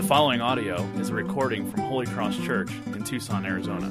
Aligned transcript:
The 0.00 0.06
following 0.06 0.40
audio 0.40 0.82
is 0.98 1.10
a 1.10 1.14
recording 1.14 1.70
from 1.70 1.80
Holy 1.80 2.06
Cross 2.06 2.38
Church 2.38 2.70
in 2.86 3.04
Tucson, 3.04 3.44
Arizona. 3.44 3.90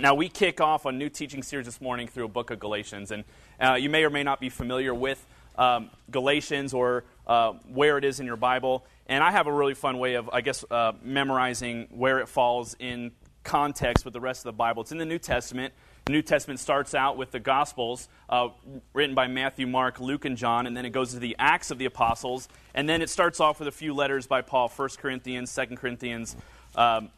Now, 0.00 0.16
we 0.16 0.28
kick 0.28 0.60
off 0.60 0.84
a 0.84 0.90
new 0.90 1.08
teaching 1.08 1.44
series 1.44 1.66
this 1.66 1.80
morning 1.80 2.08
through 2.08 2.24
a 2.24 2.28
book 2.28 2.50
of 2.50 2.58
Galatians. 2.58 3.12
And 3.12 3.22
uh, 3.60 3.74
you 3.74 3.88
may 3.88 4.02
or 4.02 4.10
may 4.10 4.24
not 4.24 4.40
be 4.40 4.48
familiar 4.48 4.92
with 4.92 5.24
um, 5.54 5.90
Galatians 6.10 6.74
or 6.74 7.04
uh, 7.28 7.52
where 7.68 7.98
it 7.98 8.04
is 8.04 8.18
in 8.18 8.26
your 8.26 8.34
Bible. 8.34 8.84
And 9.06 9.22
I 9.22 9.30
have 9.30 9.46
a 9.46 9.52
really 9.52 9.74
fun 9.74 9.98
way 9.98 10.14
of, 10.14 10.28
I 10.32 10.40
guess, 10.40 10.64
uh, 10.72 10.94
memorizing 11.04 11.86
where 11.92 12.18
it 12.18 12.28
falls 12.28 12.74
in 12.80 13.12
context 13.44 14.04
with 14.04 14.12
the 14.12 14.20
rest 14.20 14.40
of 14.40 14.46
the 14.46 14.56
Bible. 14.56 14.82
It's 14.82 14.90
in 14.90 14.98
the 14.98 15.06
New 15.06 15.20
Testament. 15.20 15.72
The 16.06 16.12
New 16.12 16.20
Testament 16.20 16.60
starts 16.60 16.94
out 16.94 17.16
with 17.16 17.30
the 17.30 17.40
Gospels 17.40 18.10
uh, 18.28 18.48
written 18.92 19.14
by 19.14 19.26
Matthew, 19.26 19.66
Mark, 19.66 20.00
Luke, 20.00 20.26
and 20.26 20.36
John, 20.36 20.66
and 20.66 20.76
then 20.76 20.84
it 20.84 20.90
goes 20.90 21.12
to 21.14 21.18
the 21.18 21.34
Acts 21.38 21.70
of 21.70 21.78
the 21.78 21.86
Apostles. 21.86 22.46
And 22.74 22.86
then 22.86 23.00
it 23.00 23.08
starts 23.08 23.40
off 23.40 23.58
with 23.58 23.68
a 23.68 23.72
few 23.72 23.94
letters 23.94 24.26
by 24.26 24.42
Paul 24.42 24.68
1 24.68 24.88
Corinthians, 24.98 25.54
2 25.54 25.76
Corinthians. 25.76 26.36
Um, 26.76 27.08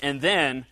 and 0.00 0.18
then 0.22 0.64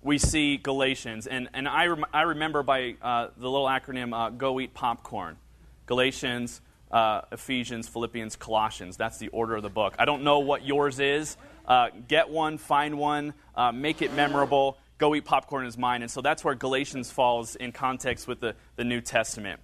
we 0.00 0.16
see 0.16 0.56
Galatians. 0.56 1.26
And, 1.26 1.50
and 1.52 1.68
I, 1.68 1.88
rem- 1.88 2.06
I 2.14 2.22
remember 2.22 2.62
by 2.62 2.94
uh, 3.02 3.28
the 3.36 3.50
little 3.50 3.66
acronym 3.66 4.14
uh, 4.14 4.30
Go 4.30 4.58
Eat 4.58 4.72
Popcorn 4.72 5.36
Galatians, 5.84 6.62
uh, 6.90 7.20
Ephesians, 7.30 7.88
Philippians, 7.88 8.36
Colossians. 8.36 8.96
That's 8.96 9.18
the 9.18 9.28
order 9.28 9.54
of 9.54 9.62
the 9.62 9.68
book. 9.68 9.94
I 9.98 10.06
don't 10.06 10.22
know 10.22 10.38
what 10.38 10.64
yours 10.64 10.98
is. 10.98 11.36
Uh, 11.66 11.90
get 12.08 12.30
one, 12.30 12.56
find 12.56 12.96
one, 12.96 13.34
uh, 13.54 13.70
make 13.72 14.00
it 14.00 14.14
memorable. 14.14 14.78
Go 14.98 15.14
Eat 15.14 15.24
Popcorn 15.24 15.66
is 15.66 15.76
mine. 15.76 16.02
And 16.02 16.10
so 16.10 16.20
that's 16.20 16.42
where 16.42 16.54
Galatians 16.54 17.10
falls 17.10 17.54
in 17.54 17.72
context 17.72 18.26
with 18.26 18.40
the, 18.40 18.54
the 18.76 18.84
New 18.84 19.00
Testament. 19.00 19.60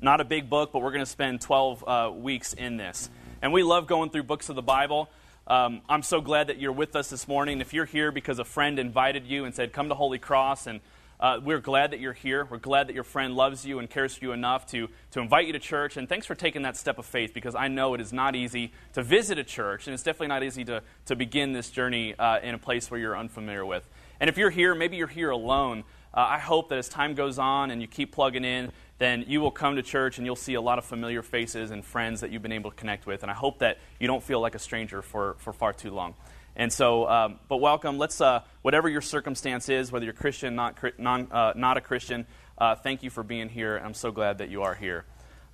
Not 0.00 0.20
a 0.20 0.24
big 0.24 0.48
book, 0.48 0.70
but 0.72 0.80
we're 0.80 0.92
going 0.92 1.04
to 1.04 1.10
spend 1.10 1.40
12 1.40 1.84
uh, 1.86 2.10
weeks 2.14 2.52
in 2.52 2.76
this. 2.76 3.10
And 3.42 3.52
we 3.52 3.62
love 3.62 3.86
going 3.86 4.10
through 4.10 4.24
books 4.24 4.48
of 4.48 4.56
the 4.56 4.62
Bible. 4.62 5.08
Um, 5.46 5.82
I'm 5.88 6.02
so 6.02 6.20
glad 6.20 6.46
that 6.46 6.58
you're 6.58 6.72
with 6.72 6.96
us 6.96 7.10
this 7.10 7.28
morning. 7.28 7.60
If 7.60 7.74
you're 7.74 7.84
here 7.84 8.12
because 8.12 8.38
a 8.38 8.44
friend 8.44 8.78
invited 8.78 9.26
you 9.26 9.44
and 9.44 9.54
said, 9.54 9.72
come 9.72 9.88
to 9.88 9.94
Holy 9.94 10.18
Cross, 10.18 10.66
and 10.66 10.80
uh, 11.20 11.40
we're 11.42 11.60
glad 11.60 11.90
that 11.92 12.00
you're 12.00 12.12
here. 12.12 12.46
We're 12.48 12.58
glad 12.58 12.88
that 12.88 12.94
your 12.94 13.04
friend 13.04 13.34
loves 13.34 13.64
you 13.64 13.78
and 13.78 13.88
cares 13.88 14.14
for 14.14 14.24
you 14.24 14.32
enough 14.32 14.66
to, 14.68 14.88
to 15.12 15.20
invite 15.20 15.46
you 15.46 15.52
to 15.52 15.58
church. 15.58 15.96
And 15.96 16.08
thanks 16.08 16.26
for 16.26 16.34
taking 16.34 16.62
that 16.62 16.76
step 16.76 16.98
of 16.98 17.06
faith 17.06 17.34
because 17.34 17.54
I 17.54 17.68
know 17.68 17.94
it 17.94 18.00
is 18.00 18.12
not 18.12 18.34
easy 18.34 18.72
to 18.94 19.02
visit 19.02 19.38
a 19.38 19.44
church, 19.44 19.86
and 19.86 19.94
it's 19.94 20.02
definitely 20.02 20.28
not 20.28 20.42
easy 20.42 20.64
to, 20.64 20.82
to 21.06 21.16
begin 21.16 21.52
this 21.52 21.70
journey 21.70 22.14
uh, 22.18 22.40
in 22.40 22.54
a 22.54 22.58
place 22.58 22.90
where 22.90 22.98
you're 22.98 23.16
unfamiliar 23.16 23.64
with. 23.64 23.88
And 24.20 24.30
if 24.30 24.38
you're 24.38 24.50
here, 24.50 24.74
maybe 24.74 24.96
you're 24.96 25.06
here 25.06 25.30
alone. 25.30 25.84
Uh, 26.12 26.26
I 26.30 26.38
hope 26.38 26.68
that 26.68 26.78
as 26.78 26.88
time 26.88 27.14
goes 27.14 27.38
on 27.38 27.70
and 27.70 27.80
you 27.80 27.88
keep 27.88 28.12
plugging 28.12 28.44
in, 28.44 28.70
then 28.98 29.24
you 29.26 29.40
will 29.40 29.50
come 29.50 29.76
to 29.76 29.82
church 29.82 30.18
and 30.18 30.26
you'll 30.26 30.36
see 30.36 30.54
a 30.54 30.60
lot 30.60 30.78
of 30.78 30.84
familiar 30.84 31.22
faces 31.22 31.72
and 31.72 31.84
friends 31.84 32.20
that 32.20 32.30
you've 32.30 32.42
been 32.42 32.52
able 32.52 32.70
to 32.70 32.76
connect 32.76 33.06
with. 33.06 33.22
And 33.22 33.30
I 33.30 33.34
hope 33.34 33.58
that 33.58 33.78
you 33.98 34.06
don't 34.06 34.22
feel 34.22 34.40
like 34.40 34.54
a 34.54 34.58
stranger 34.60 35.02
for, 35.02 35.34
for 35.38 35.52
far 35.52 35.72
too 35.72 35.90
long. 35.90 36.14
And 36.56 36.72
so, 36.72 37.08
um, 37.08 37.40
but 37.48 37.56
welcome. 37.56 37.98
Let's, 37.98 38.20
uh, 38.20 38.42
whatever 38.62 38.88
your 38.88 39.00
circumstance 39.00 39.68
is, 39.68 39.90
whether 39.90 40.04
you're 40.04 40.14
Christian, 40.14 40.54
not, 40.54 40.78
non, 40.98 41.26
uh, 41.32 41.52
not 41.56 41.76
a 41.76 41.80
Christian, 41.80 42.26
uh, 42.56 42.76
thank 42.76 43.02
you 43.02 43.10
for 43.10 43.24
being 43.24 43.48
here. 43.48 43.80
I'm 43.84 43.94
so 43.94 44.12
glad 44.12 44.38
that 44.38 44.50
you 44.50 44.62
are 44.62 44.74
here. 44.74 45.04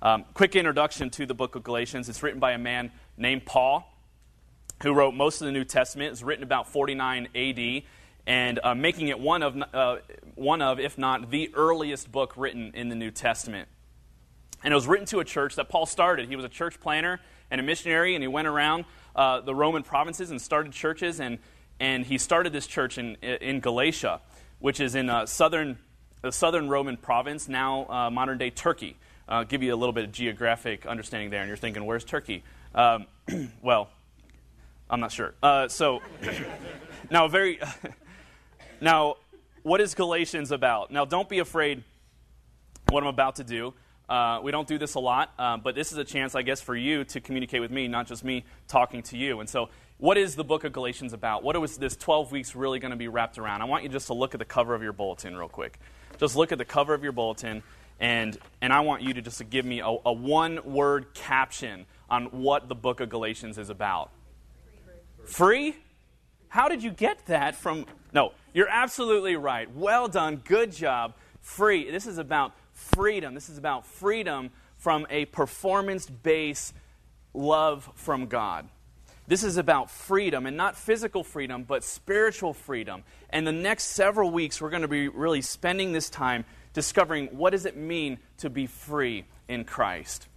Um, 0.03 0.25
quick 0.35 0.55
introduction 0.55 1.09
to 1.11 1.25
the 1.25 1.33
book 1.33 1.55
of 1.55 1.63
Galatians. 1.63 2.07
It's 2.07 2.21
written 2.21 2.39
by 2.39 2.51
a 2.51 2.59
man 2.59 2.91
named 3.17 3.45
Paul, 3.45 3.91
who 4.83 4.93
wrote 4.93 5.15
most 5.15 5.41
of 5.41 5.45
the 5.45 5.51
New 5.51 5.63
Testament. 5.63 6.11
It's 6.11 6.21
written 6.21 6.43
about 6.43 6.67
49 6.67 7.29
AD 7.35 7.83
and 8.27 8.59
uh, 8.63 8.75
making 8.75 9.07
it 9.07 9.19
one 9.19 9.43
of, 9.43 9.61
uh, 9.73 9.97
one 10.35 10.61
of, 10.61 10.79
if 10.79 10.97
not 10.97 11.31
the 11.31 11.51
earliest 11.53 12.11
book 12.11 12.33
written 12.37 12.71
in 12.75 12.89
the 12.89 12.95
New 12.95 13.11
Testament. 13.11 13.67
And 14.63 14.71
it 14.71 14.75
was 14.75 14.87
written 14.87 15.07
to 15.07 15.19
a 15.19 15.25
church 15.25 15.55
that 15.55 15.69
Paul 15.69 15.85
started. 15.85 16.29
He 16.29 16.35
was 16.35 16.45
a 16.45 16.49
church 16.49 16.79
planter 16.79 17.19
and 17.49 17.59
a 17.59 17.63
missionary, 17.63 18.15
and 18.15 18.23
he 18.23 18.27
went 18.27 18.47
around 18.47 18.85
uh, 19.15 19.41
the 19.41 19.55
Roman 19.55 19.83
provinces 19.83 20.29
and 20.29 20.39
started 20.39 20.71
churches. 20.71 21.19
And, 21.19 21.39
and 21.79 22.05
he 22.05 22.17
started 22.17 22.53
this 22.53 22.67
church 22.67 22.97
in, 22.97 23.15
in 23.15 23.59
Galatia, 23.59 24.21
which 24.59 24.79
is 24.79 24.93
in 24.93 25.09
uh, 25.09 25.25
southern, 25.25 25.79
the 26.21 26.31
southern 26.31 26.69
Roman 26.69 26.97
province, 26.97 27.47
now 27.47 27.87
uh, 27.89 28.09
modern 28.11 28.37
day 28.37 28.51
Turkey. 28.51 28.97
Uh, 29.27 29.43
give 29.43 29.63
you 29.63 29.73
a 29.73 29.77
little 29.77 29.93
bit 29.93 30.03
of 30.03 30.11
geographic 30.11 30.85
understanding 30.85 31.29
there, 31.29 31.41
and 31.41 31.47
you're 31.47 31.57
thinking, 31.57 31.85
where's 31.85 32.03
Turkey? 32.03 32.43
Um, 32.75 33.07
well, 33.63 33.89
I'm 34.89 34.99
not 34.99 35.11
sure. 35.11 35.33
so, 35.69 36.01
now, 37.09 37.27
very. 37.27 37.59
Now, 38.83 39.17
what 39.61 39.79
is 39.79 39.93
Galatians 39.93 40.51
about? 40.51 40.89
Now, 40.89 41.05
don't 41.05 41.29
be 41.29 41.37
afraid 41.37 41.83
what 42.89 43.03
I'm 43.03 43.09
about 43.09 43.35
to 43.35 43.43
do. 43.43 43.75
Uh, 44.09 44.39
we 44.41 44.51
don't 44.51 44.67
do 44.67 44.79
this 44.79 44.95
a 44.95 44.99
lot, 44.99 45.31
uh, 45.37 45.57
but 45.57 45.75
this 45.75 45.91
is 45.91 45.99
a 45.99 46.03
chance, 46.03 46.33
I 46.33 46.41
guess, 46.41 46.59
for 46.59 46.75
you 46.75 47.03
to 47.05 47.21
communicate 47.21 47.61
with 47.61 47.69
me, 47.69 47.87
not 47.87 48.07
just 48.07 48.23
me 48.23 48.43
talking 48.67 49.03
to 49.03 49.17
you. 49.17 49.39
And 49.39 49.47
so, 49.47 49.69
what 49.99 50.17
is 50.17 50.35
the 50.35 50.43
book 50.43 50.63
of 50.63 50.73
Galatians 50.73 51.13
about? 51.13 51.43
What 51.43 51.55
is 51.55 51.77
this 51.77 51.95
12 51.95 52.31
weeks 52.31 52.55
really 52.55 52.79
going 52.79 52.89
to 52.89 52.97
be 52.97 53.07
wrapped 53.07 53.37
around? 53.37 53.61
I 53.61 53.65
want 53.65 53.83
you 53.83 53.89
just 53.89 54.07
to 54.07 54.15
look 54.15 54.33
at 54.33 54.39
the 54.39 54.45
cover 54.45 54.73
of 54.73 54.81
your 54.81 54.93
bulletin 54.93 55.37
real 55.37 55.47
quick. 55.47 55.77
Just 56.17 56.35
look 56.35 56.51
at 56.51 56.57
the 56.57 56.65
cover 56.65 56.95
of 56.95 57.03
your 57.03 57.11
bulletin, 57.11 57.61
and, 57.99 58.35
and 58.61 58.73
I 58.73 58.79
want 58.79 59.03
you 59.03 59.13
to 59.13 59.21
just 59.21 59.47
give 59.51 59.63
me 59.63 59.81
a, 59.81 59.95
a 60.05 60.11
one 60.11 60.59
word 60.65 61.13
caption 61.13 61.85
on 62.09 62.25
what 62.25 62.67
the 62.67 62.75
book 62.75 62.99
of 62.99 63.09
Galatians 63.09 63.59
is 63.59 63.69
about. 63.69 64.09
Free? 65.25 65.75
How 66.51 66.67
did 66.67 66.83
you 66.83 66.91
get 66.91 67.27
that 67.27 67.55
from. 67.55 67.85
No, 68.13 68.33
you're 68.53 68.67
absolutely 68.67 69.37
right. 69.37 69.73
Well 69.73 70.09
done. 70.09 70.41
Good 70.43 70.73
job. 70.73 71.13
Free. 71.39 71.89
This 71.89 72.05
is 72.05 72.17
about 72.17 72.51
freedom. 72.73 73.33
This 73.33 73.49
is 73.49 73.57
about 73.57 73.85
freedom 73.85 74.49
from 74.77 75.07
a 75.09 75.23
performance 75.25 76.09
based 76.09 76.73
love 77.33 77.89
from 77.95 78.25
God. 78.25 78.67
This 79.27 79.45
is 79.45 79.55
about 79.55 79.89
freedom, 79.89 80.45
and 80.45 80.57
not 80.57 80.75
physical 80.75 81.23
freedom, 81.23 81.63
but 81.63 81.85
spiritual 81.85 82.53
freedom. 82.53 83.03
And 83.29 83.47
the 83.47 83.53
next 83.53 83.85
several 83.85 84.29
weeks, 84.29 84.59
we're 84.59 84.71
going 84.71 84.81
to 84.81 84.89
be 84.89 85.07
really 85.07 85.41
spending 85.41 85.93
this 85.93 86.09
time 86.09 86.43
discovering 86.73 87.27
what 87.27 87.51
does 87.51 87.65
it 87.65 87.77
mean 87.77 88.17
to 88.39 88.49
be 88.49 88.67
free 88.67 89.23
in 89.47 89.63
Christ. 89.63 90.27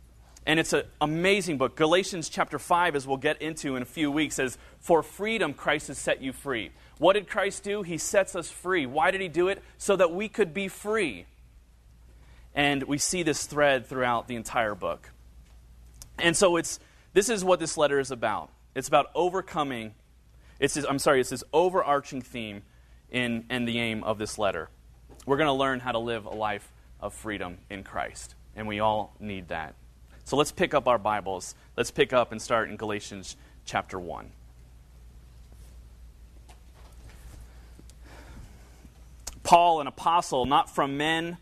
And 0.46 0.60
it's 0.60 0.74
an 0.74 0.84
amazing 1.00 1.56
book. 1.56 1.74
Galatians 1.74 2.28
chapter 2.28 2.58
5, 2.58 2.96
as 2.96 3.06
we'll 3.06 3.16
get 3.16 3.40
into 3.40 3.76
in 3.76 3.82
a 3.82 3.86
few 3.86 4.10
weeks, 4.10 4.34
says, 4.34 4.58
For 4.78 5.02
freedom 5.02 5.54
Christ 5.54 5.88
has 5.88 5.98
set 5.98 6.20
you 6.20 6.32
free. 6.32 6.70
What 6.98 7.14
did 7.14 7.28
Christ 7.28 7.64
do? 7.64 7.82
He 7.82 7.96
sets 7.96 8.36
us 8.36 8.50
free. 8.50 8.84
Why 8.84 9.10
did 9.10 9.22
he 9.22 9.28
do 9.28 9.48
it? 9.48 9.62
So 9.78 9.96
that 9.96 10.12
we 10.12 10.28
could 10.28 10.52
be 10.52 10.68
free. 10.68 11.24
And 12.54 12.82
we 12.84 12.98
see 12.98 13.22
this 13.22 13.46
thread 13.46 13.86
throughout 13.86 14.28
the 14.28 14.36
entire 14.36 14.74
book. 14.74 15.10
And 16.18 16.36
so 16.36 16.56
it's 16.56 16.78
this 17.14 17.28
is 17.28 17.44
what 17.44 17.58
this 17.58 17.76
letter 17.76 17.98
is 17.98 18.10
about. 18.10 18.50
It's 18.74 18.88
about 18.88 19.06
overcoming. 19.14 19.94
It's 20.60 20.74
this, 20.74 20.84
I'm 20.88 20.98
sorry, 20.98 21.20
it's 21.20 21.30
this 21.30 21.44
overarching 21.52 22.22
theme 22.22 22.62
in, 23.10 23.44
in 23.48 23.64
the 23.64 23.78
aim 23.78 24.04
of 24.04 24.18
this 24.18 24.38
letter. 24.38 24.68
We're 25.24 25.36
going 25.36 25.48
to 25.48 25.52
learn 25.52 25.80
how 25.80 25.92
to 25.92 25.98
live 25.98 26.26
a 26.26 26.34
life 26.34 26.70
of 27.00 27.14
freedom 27.14 27.58
in 27.70 27.82
Christ. 27.82 28.34
And 28.54 28.68
we 28.68 28.80
all 28.80 29.14
need 29.18 29.48
that. 29.48 29.74
So 30.24 30.36
let's 30.36 30.52
pick 30.52 30.72
up 30.72 30.88
our 30.88 30.98
Bibles. 30.98 31.54
Let's 31.76 31.90
pick 31.90 32.14
up 32.14 32.32
and 32.32 32.40
start 32.40 32.70
in 32.70 32.76
Galatians 32.76 33.36
chapter 33.66 34.00
1. 34.00 34.30
Paul, 39.42 39.82
an 39.82 39.86
apostle, 39.86 40.46
not 40.46 40.74
from 40.74 40.96
men 40.96 41.36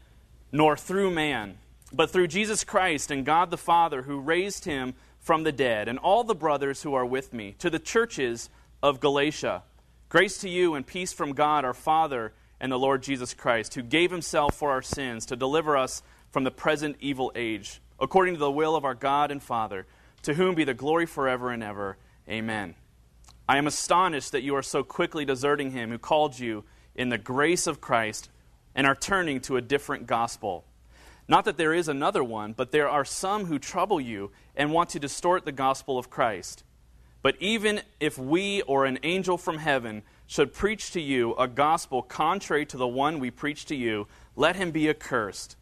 nor 0.51 0.77
through 0.77 1.13
man, 1.13 1.59
but 1.93 2.11
through 2.11 2.27
Jesus 2.27 2.65
Christ 2.65 3.13
and 3.13 3.25
God 3.25 3.53
the 3.53 3.57
Father 3.57 4.03
who 4.03 4.19
raised 4.19 4.65
him 4.65 4.95
from 5.21 5.45
the 5.45 5.53
dead, 5.53 5.87
and 5.87 6.01
all 6.01 6.25
the 6.25 6.35
brothers 6.35 6.83
who 6.83 6.95
are 6.95 7.07
with 7.07 7.33
me, 7.33 7.55
to 7.61 7.71
the 7.71 7.79
churches 7.79 8.51
of 8.83 8.99
Galatia. 8.99 9.63
Grace 10.09 10.39
to 10.39 10.49
you 10.49 10.75
and 10.75 10.85
peace 10.85 11.13
from 11.13 11.33
God 11.33 11.65
our 11.65 11.73
Father 11.73 12.33
and 12.59 12.73
the 12.73 12.79
Lord 12.79 13.05
Jesus 13.05 13.33
Christ, 13.33 13.75
who 13.75 13.83
gave 13.83 14.11
himself 14.11 14.57
for 14.57 14.73
our 14.73 14.83
sins 14.83 15.25
to 15.27 15.37
deliver 15.37 15.77
us 15.77 16.03
from 16.33 16.43
the 16.43 16.51
present 16.51 16.97
evil 16.99 17.31
age, 17.37 17.81
according 18.03 18.35
to 18.35 18.41
the 18.41 18.51
will 18.51 18.77
of 18.77 18.85
our 18.85 18.95
God 18.95 19.31
and 19.31 19.43
Father, 19.43 19.87
to 20.23 20.35
whom 20.35 20.57
be 20.57 20.65
the 20.65 20.75
glory 20.75 21.07
forever 21.07 21.51
and 21.51 21.63
ever. 21.63 21.97
Amen. 22.29 22.75
I 23.49 23.59
am 23.59 23.67
astonished 23.67 24.33
that 24.33 24.43
you 24.43 24.57
are 24.57 24.63
so 24.63 24.83
quickly 24.83 25.25
deserting 25.25 25.71
him 25.71 25.91
who 25.91 25.99
called 25.99 26.39
you 26.39 26.65
in 26.97 27.09
the 27.09 27.19
grace 27.19 27.67
of 27.67 27.81
Christ 27.81 28.29
and 28.75 28.87
are 28.87 28.95
turning 28.95 29.41
to 29.43 29.57
a 29.57 29.63
different 29.63 30.07
gospel. 30.07 30.65
Not 31.29 31.45
that 31.45 31.57
there 31.57 31.73
is 31.73 31.89
another 31.89 32.25
one, 32.25 32.53
but 32.53 32.73
there 32.73 32.89
are 32.89 33.05
some 33.05 33.47
who 33.47 33.59
trouble 33.59 34.01
you 34.01 34.33
and 34.57 34.73
want 34.73 34.91
to 34.91 34.99
distort 34.99 35.45
the 35.45 35.53
gospel 35.53 35.97
of 35.97 36.11
Christ. 36.11 36.65
But 37.23 37.37
even 37.39 37.83
if 38.01 38.19
we 38.19 38.63
or 38.63 38.85
an 38.85 38.99
angel 39.05 39.39
from 39.39 39.59
heaven 39.59 40.03
should 40.27 40.53
preach 40.53 40.91
to 40.91 41.01
you 41.01 41.35
a 41.37 41.47
gospel 41.47 42.03
contrary 42.03 42.67
to 42.67 42.77
the 42.77 42.89
one 42.89 43.21
we 43.21 43.31
preach 43.31 43.65
to 43.67 43.77
you, 43.77 44.09
let 44.35 44.57
him 44.57 44.73
be 44.73 44.89
accursed. 44.89 45.57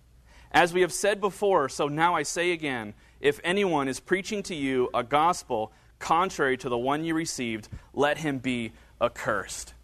As 0.53 0.73
we 0.73 0.81
have 0.81 0.93
said 0.93 1.21
before, 1.21 1.69
so 1.69 1.89
now 1.89 2.15
I 2.15 2.23
say 2.23 2.53
again 2.53 2.95
if 3.21 3.39
anyone 3.45 3.87
is 3.87 4.01
preaching 4.01 4.43
to 4.45 4.55
you 4.55 4.89
a 4.95 5.03
gospel 5.03 5.73
contrary 5.99 6.57
to 6.57 6.69
the 6.69 6.79
one 6.79 7.05
you 7.05 7.15
received, 7.15 7.69
let 7.93 8.19
him 8.19 8.39
be 8.39 8.73
accursed. 9.01 9.75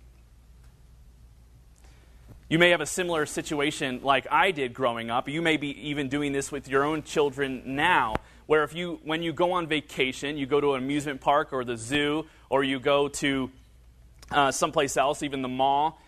You 2.48 2.58
may 2.58 2.70
have 2.70 2.80
a 2.80 2.86
similar 2.86 3.26
situation 3.26 4.00
like 4.02 4.26
I 4.30 4.52
did 4.52 4.72
growing 4.72 5.10
up. 5.10 5.28
You 5.28 5.42
may 5.42 5.56
be 5.56 5.88
even 5.88 6.08
doing 6.08 6.32
this 6.32 6.50
with 6.50 6.68
your 6.68 6.84
own 6.84 7.02
children 7.02 7.62
now, 7.66 8.14
where 8.46 8.62
if 8.62 8.74
you 8.74 9.00
when 9.02 9.22
you 9.22 9.32
go 9.32 9.52
on 9.52 9.66
vacation, 9.66 10.38
you 10.38 10.46
go 10.46 10.60
to 10.60 10.74
an 10.74 10.82
amusement 10.82 11.20
park 11.20 11.52
or 11.52 11.64
the 11.64 11.76
zoo 11.76 12.26
or 12.48 12.62
you 12.62 12.78
go 12.78 13.08
to 13.08 13.50
uh, 14.30 14.52
someplace 14.52 14.96
else, 14.96 15.22
even 15.22 15.42
the 15.42 15.48
mall, 15.48 16.00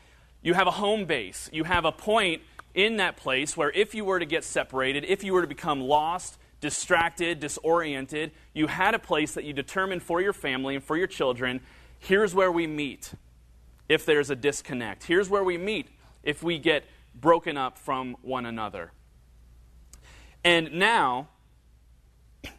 you 0.42 0.54
have 0.54 0.66
a 0.66 0.72
home 0.72 1.04
base. 1.04 1.50
You 1.52 1.64
have 1.64 1.84
a 1.84 1.92
point 1.92 2.42
in 2.78 2.98
that 2.98 3.16
place 3.16 3.56
where 3.56 3.72
if 3.72 3.92
you 3.92 4.04
were 4.04 4.20
to 4.20 4.24
get 4.24 4.44
separated, 4.44 5.04
if 5.04 5.24
you 5.24 5.32
were 5.32 5.40
to 5.40 5.48
become 5.48 5.80
lost, 5.80 6.38
distracted, 6.60 7.40
disoriented, 7.40 8.30
you 8.54 8.68
had 8.68 8.94
a 8.94 9.00
place 9.00 9.34
that 9.34 9.42
you 9.42 9.52
determined 9.52 10.00
for 10.00 10.20
your 10.20 10.32
family 10.32 10.76
and 10.76 10.84
for 10.84 10.96
your 10.96 11.08
children. 11.08 11.60
Here's 11.98 12.36
where 12.36 12.52
we 12.52 12.68
meet 12.68 13.12
if 13.88 14.06
there's 14.06 14.30
a 14.30 14.36
disconnect. 14.36 15.02
Here's 15.02 15.28
where 15.28 15.42
we 15.42 15.58
meet 15.58 15.88
if 16.22 16.44
we 16.44 16.60
get 16.60 16.84
broken 17.16 17.56
up 17.56 17.78
from 17.78 18.16
one 18.22 18.46
another. 18.46 18.92
And 20.44 20.74
now, 20.74 21.26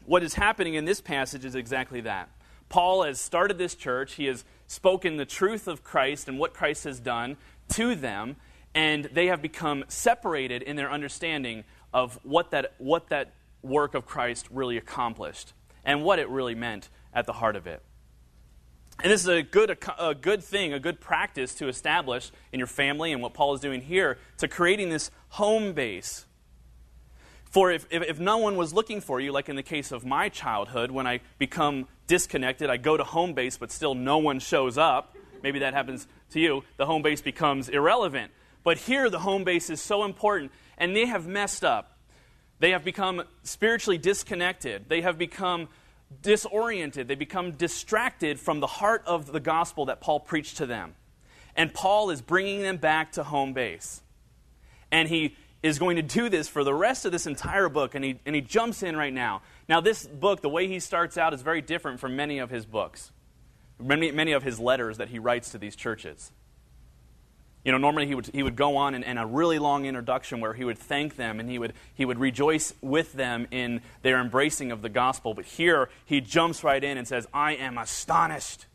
what 0.06 0.22
is 0.22 0.34
happening 0.34 0.74
in 0.74 0.84
this 0.84 1.00
passage 1.00 1.46
is 1.46 1.56
exactly 1.56 2.02
that. 2.02 2.30
Paul 2.68 3.04
has 3.04 3.22
started 3.22 3.58
this 3.58 3.74
church, 3.74 4.16
he 4.16 4.26
has 4.26 4.44
spoken 4.68 5.16
the 5.16 5.26
truth 5.26 5.66
of 5.66 5.82
Christ 5.82 6.28
and 6.28 6.38
what 6.38 6.54
Christ 6.54 6.84
has 6.84 7.00
done 7.00 7.38
to 7.70 7.96
them, 7.96 8.36
and 8.74 9.06
they 9.06 9.28
have 9.28 9.42
become 9.42 9.84
separated 9.88 10.62
in 10.62 10.76
their 10.76 10.92
understanding 10.92 11.64
of 11.94 12.20
what 12.24 12.52
that, 12.52 12.74
what 12.78 13.10
that 13.10 13.34
work 13.62 13.94
of 13.94 14.06
Christ 14.06 14.48
really 14.52 14.78
accomplished 14.78 15.54
and 15.84 16.04
what 16.04 16.20
it 16.20 16.30
really 16.30 16.56
meant 16.56 16.90
at 17.14 17.26
the 17.26 17.34
heart 17.34 17.56
of 17.56 17.68
it. 17.68 17.82
And 19.02 19.12
this 19.12 19.22
is 19.22 19.28
a 19.28 19.42
good, 19.42 19.78
a 19.98 20.14
good 20.14 20.44
thing, 20.44 20.74
a 20.74 20.80
good 20.80 21.00
practice 21.00 21.56
to 21.56 21.70
establish 21.70 22.32
in 22.52 22.60
your 22.60 22.68
family 22.68 23.14
and 23.14 23.22
what 23.22 23.34
Paul 23.34 23.54
is 23.54 23.62
doing 23.62 23.82
here 23.82 24.18
to 24.40 24.48
creating 24.48 24.90
this 24.90 25.10
home 25.30 25.72
base. 25.72 26.26
For 27.50 27.72
if, 27.72 27.88
if, 27.90 28.04
if, 28.04 28.20
no 28.20 28.38
one 28.38 28.58
was 28.58 28.74
looking 28.74 29.02
for 29.02 29.20
you, 29.20 29.32
like 29.32 29.50
in 29.50 29.56
the 29.56 29.64
case 29.64 29.92
of 29.92 30.06
my 30.06 30.30
childhood, 30.30 30.92
when 30.92 31.08
I 31.08 31.22
become 31.40 31.88
disconnected, 32.08 32.70
I 32.70 32.78
go 32.78 32.98
to 32.98 33.04
home 33.04 33.34
base, 33.34 33.58
but 33.58 33.72
still 33.72 33.96
no 33.96 34.18
one 34.18 34.40
shows 34.40 34.78
up. 34.78 35.16
Maybe 35.42 35.60
that 35.60 35.74
happens 35.74 36.06
to 36.32 36.40
you. 36.40 36.64
The 36.78 36.86
home 36.86 37.02
base 37.02 37.22
becomes 37.22 37.70
irrelevant. 37.70 38.32
But 38.64 38.78
here, 38.78 39.10
the 39.10 39.20
home 39.20 39.44
base 39.44 39.70
is 39.70 39.82
so 39.82 40.04
important, 40.04 40.52
and 40.78 40.96
they 40.96 41.06
have 41.06 41.28
messed 41.28 41.64
up. 41.64 41.98
They 42.60 42.72
have 42.72 42.84
become 42.84 43.24
spiritually 43.44 43.98
disconnected. 43.98 44.90
They 44.90 45.02
have 45.02 45.18
become 45.18 45.70
disoriented, 46.22 47.08
they 47.08 47.16
become 47.16 47.52
distracted 47.52 48.40
from 48.40 48.60
the 48.60 48.68
heart 48.68 49.04
of 49.06 49.32
the 49.32 49.40
gospel 49.40 49.86
that 49.86 50.02
Paul 50.02 50.20
preached 50.20 50.58
to 50.58 50.66
them. 50.66 50.96
And 51.56 51.74
Paul 51.74 52.10
is 52.10 52.22
bringing 52.22 52.62
them 52.64 52.78
back 52.78 53.14
to 53.14 53.24
home 53.24 53.54
base. 53.54 54.02
And 54.92 55.08
he 55.08 55.36
is 55.62 55.78
going 55.78 55.98
to 55.98 56.02
do 56.02 56.30
this 56.30 56.48
for 56.48 56.64
the 56.64 56.74
rest 56.74 57.06
of 57.06 57.12
this 57.12 57.28
entire 57.28 57.70
book, 57.70 57.94
and 57.94 58.04
he, 58.04 58.20
and 58.26 58.34
he 58.34 58.42
jumps 58.42 58.82
in 58.82 58.96
right 58.96 59.14
now. 59.14 59.42
Now, 59.68 59.82
this 59.82 60.08
book, 60.08 60.42
the 60.42 60.50
way 60.50 60.68
he 60.68 60.80
starts 60.80 61.18
out, 61.18 61.34
is 61.34 61.42
very 61.42 61.62
different 61.62 62.00
from 62.00 62.16
many 62.16 62.40
of 62.40 62.50
his 62.50 62.66
books, 62.66 63.12
many, 63.78 64.12
many 64.12 64.32
of 64.32 64.42
his 64.42 64.60
letters 64.60 64.98
that 64.98 65.10
he 65.10 65.20
writes 65.20 65.52
to 65.52 65.58
these 65.58 65.76
churches. 65.76 66.32
You 67.66 67.74
know, 67.74 67.78
normally 67.78 68.08
he 68.08 68.16
would, 68.16 68.28
he 68.28 68.42
would 68.42 68.56
go 68.56 68.78
on 68.78 68.96
in, 68.96 69.04
and, 69.04 69.20
a 69.20 69.26
really 69.26 69.60
long 69.60 69.86
introduction 69.86 70.40
where 70.40 70.54
he 70.54 70.64
would 70.64 70.78
thank 70.78 71.18
them 71.18 71.40
and 71.40 71.50
he 71.50 71.60
would, 71.60 71.74
he 71.94 72.06
would 72.06 72.18
rejoice 72.18 72.74
with 72.82 73.14
them 73.14 73.48
in 73.52 73.82
their 74.02 74.20
embracing 74.22 74.72
of 74.72 74.82
the 74.82 74.90
gospel. 74.90 75.34
But 75.34 75.46
here 75.46 75.90
he 76.06 76.22
jumps 76.22 76.64
right 76.64 76.84
in 76.84 76.98
and 76.98 77.08
says, 77.08 77.28
I 77.34 77.54
am 77.56 77.78
astonished. 77.78 78.66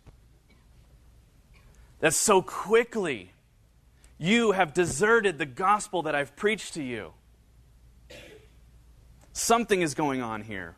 That 2.00 2.12
so 2.12 2.42
quickly 2.42 3.32
you 4.18 4.52
have 4.52 4.74
deserted 4.74 5.38
the 5.38 5.46
gospel 5.46 6.02
that 6.02 6.14
I've 6.14 6.36
preached 6.36 6.74
to 6.74 6.82
you. 6.82 7.14
Something 9.32 9.80
is 9.80 9.94
going 9.94 10.20
on 10.20 10.42
here. 10.42 10.76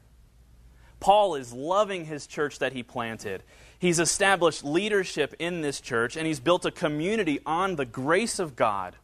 Paul 1.00 1.35
is 1.35 1.52
loving 1.52 2.06
his 2.06 2.26
church 2.26 2.59
that 2.61 2.73
he 2.73 2.82
planted. 2.82 3.43
He's 3.78 3.99
established 3.99 4.64
leadership 4.64 5.34
in 5.38 5.61
this 5.61 5.81
church, 5.81 6.17
and 6.17 6.26
he's 6.26 6.40
built 6.40 6.64
a 6.64 6.70
community 6.70 7.40
on 7.44 7.76
the 7.76 7.84
grace 7.84 8.38
of 8.38 8.56
God. 8.56 8.96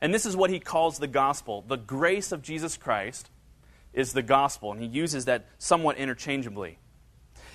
And 0.00 0.12
this 0.12 0.26
is 0.26 0.36
what 0.36 0.50
he 0.50 0.58
calls 0.58 0.98
the 0.98 1.06
gospel. 1.06 1.64
The 1.66 1.76
grace 1.76 2.32
of 2.32 2.42
Jesus 2.42 2.76
Christ 2.76 3.30
is 3.92 4.12
the 4.12 4.22
gospel, 4.22 4.72
and 4.72 4.80
he 4.80 4.88
uses 4.88 5.26
that 5.26 5.46
somewhat 5.58 5.96
interchangeably. 5.96 6.78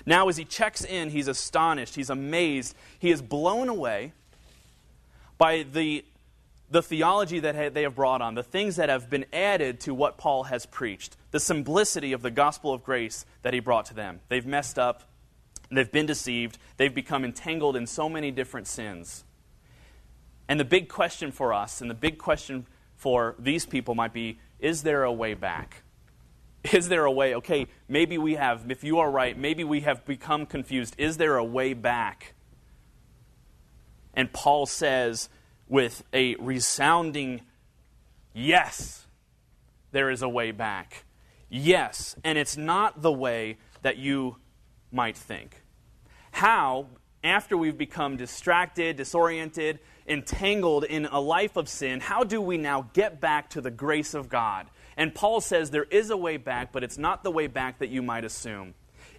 Now, 0.06 0.28
as 0.28 0.38
he 0.38 0.44
checks 0.44 0.84
in, 0.84 1.10
he's 1.10 1.28
astonished, 1.28 1.94
he's 1.94 2.08
amazed, 2.08 2.74
he 2.98 3.10
is 3.10 3.20
blown 3.20 3.68
away 3.68 4.12
by 5.36 5.64
the, 5.70 6.04
the 6.70 6.82
theology 6.82 7.40
that 7.40 7.74
they 7.74 7.82
have 7.82 7.94
brought 7.94 8.22
on, 8.22 8.34
the 8.34 8.42
things 8.42 8.76
that 8.76 8.88
have 8.88 9.10
been 9.10 9.26
added 9.32 9.80
to 9.80 9.92
what 9.92 10.16
Paul 10.16 10.44
has 10.44 10.64
preached, 10.64 11.16
the 11.30 11.40
simplicity 11.40 12.12
of 12.12 12.22
the 12.22 12.30
gospel 12.30 12.72
of 12.72 12.82
grace 12.82 13.26
that 13.42 13.52
he 13.52 13.60
brought 13.60 13.86
to 13.86 13.94
them. 13.94 14.20
They've 14.28 14.46
messed 14.46 14.78
up, 14.78 15.02
They've 15.70 15.90
been 15.90 16.06
deceived. 16.06 16.58
They've 16.76 16.94
become 16.94 17.24
entangled 17.24 17.76
in 17.76 17.86
so 17.86 18.08
many 18.08 18.30
different 18.30 18.66
sins. 18.66 19.24
And 20.48 20.58
the 20.58 20.64
big 20.64 20.88
question 20.88 21.30
for 21.30 21.52
us, 21.52 21.80
and 21.80 21.90
the 21.90 21.94
big 21.94 22.18
question 22.18 22.66
for 22.96 23.34
these 23.38 23.66
people 23.66 23.94
might 23.94 24.12
be 24.12 24.38
is 24.58 24.82
there 24.82 25.04
a 25.04 25.12
way 25.12 25.34
back? 25.34 25.82
Is 26.72 26.88
there 26.88 27.04
a 27.04 27.12
way? 27.12 27.36
Okay, 27.36 27.68
maybe 27.88 28.18
we 28.18 28.34
have, 28.34 28.68
if 28.68 28.82
you 28.82 28.98
are 28.98 29.08
right, 29.08 29.38
maybe 29.38 29.62
we 29.62 29.80
have 29.82 30.04
become 30.04 30.44
confused. 30.44 30.96
Is 30.98 31.16
there 31.16 31.36
a 31.36 31.44
way 31.44 31.72
back? 31.72 32.34
And 34.12 34.32
Paul 34.32 34.66
says 34.66 35.28
with 35.68 36.02
a 36.12 36.34
resounding 36.36 37.42
yes, 38.34 39.06
there 39.92 40.10
is 40.10 40.22
a 40.22 40.28
way 40.28 40.50
back. 40.50 41.04
Yes, 41.48 42.16
and 42.24 42.36
it's 42.36 42.56
not 42.56 43.02
the 43.02 43.12
way 43.12 43.58
that 43.82 43.96
you 43.96 44.36
might 44.90 45.16
think. 45.16 45.62
How, 46.30 46.86
after 47.22 47.56
we've 47.56 47.78
become 47.78 48.16
distracted, 48.16 48.96
disoriented, 48.96 49.80
entangled 50.06 50.84
in 50.84 51.06
a 51.06 51.20
life 51.20 51.56
of 51.56 51.68
sin, 51.68 52.00
how 52.00 52.24
do 52.24 52.40
we 52.40 52.56
now 52.56 52.88
get 52.92 53.20
back 53.20 53.50
to 53.50 53.60
the 53.60 53.70
grace 53.70 54.14
of 54.14 54.28
God? 54.28 54.66
And 54.96 55.14
Paul 55.14 55.40
says 55.40 55.70
there 55.70 55.84
is 55.84 56.10
a 56.10 56.16
way 56.16 56.36
back, 56.36 56.72
but 56.72 56.82
it's 56.82 56.98
not 56.98 57.22
the 57.22 57.30
way 57.30 57.46
back 57.46 57.78
that 57.78 57.88
you 57.88 58.02
might 58.02 58.24
assume. 58.24 58.74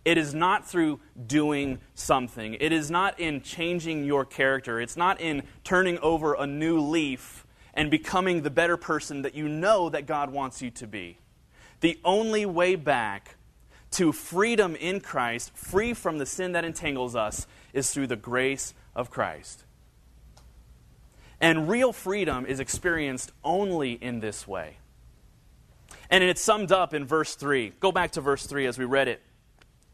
It 0.05 0.17
is 0.17 0.33
not 0.33 0.67
through 0.67 0.99
doing 1.27 1.79
something. 1.93 2.55
It 2.55 2.71
is 2.71 2.89
not 2.89 3.19
in 3.19 3.41
changing 3.41 4.05
your 4.05 4.25
character. 4.25 4.79
It's 4.79 4.97
not 4.97 5.19
in 5.19 5.43
turning 5.63 5.99
over 5.99 6.33
a 6.33 6.47
new 6.47 6.79
leaf 6.79 7.45
and 7.73 7.91
becoming 7.91 8.41
the 8.41 8.49
better 8.49 8.77
person 8.77 9.21
that 9.23 9.35
you 9.35 9.47
know 9.47 9.89
that 9.89 10.05
God 10.05 10.31
wants 10.31 10.61
you 10.61 10.71
to 10.71 10.87
be. 10.87 11.17
The 11.81 11.99
only 12.03 12.45
way 12.45 12.75
back 12.75 13.35
to 13.91 14.11
freedom 14.11 14.75
in 14.75 14.99
Christ, 14.99 15.55
free 15.55 15.93
from 15.93 16.17
the 16.17 16.25
sin 16.25 16.51
that 16.53 16.65
entangles 16.65 17.15
us, 17.15 17.47
is 17.73 17.91
through 17.91 18.07
the 18.07 18.15
grace 18.15 18.73
of 18.95 19.09
Christ. 19.09 19.63
And 21.41 21.69
real 21.69 21.93
freedom 21.93 22.45
is 22.45 22.59
experienced 22.59 23.31
only 23.43 23.93
in 23.93 24.19
this 24.19 24.47
way. 24.47 24.77
And 26.09 26.23
it's 26.23 26.41
summed 26.41 26.71
up 26.71 26.93
in 26.93 27.05
verse 27.05 27.35
3. 27.35 27.73
Go 27.79 27.91
back 27.91 28.11
to 28.11 28.21
verse 28.21 28.45
3 28.45 28.65
as 28.65 28.77
we 28.77 28.85
read 28.85 29.07
it. 29.07 29.21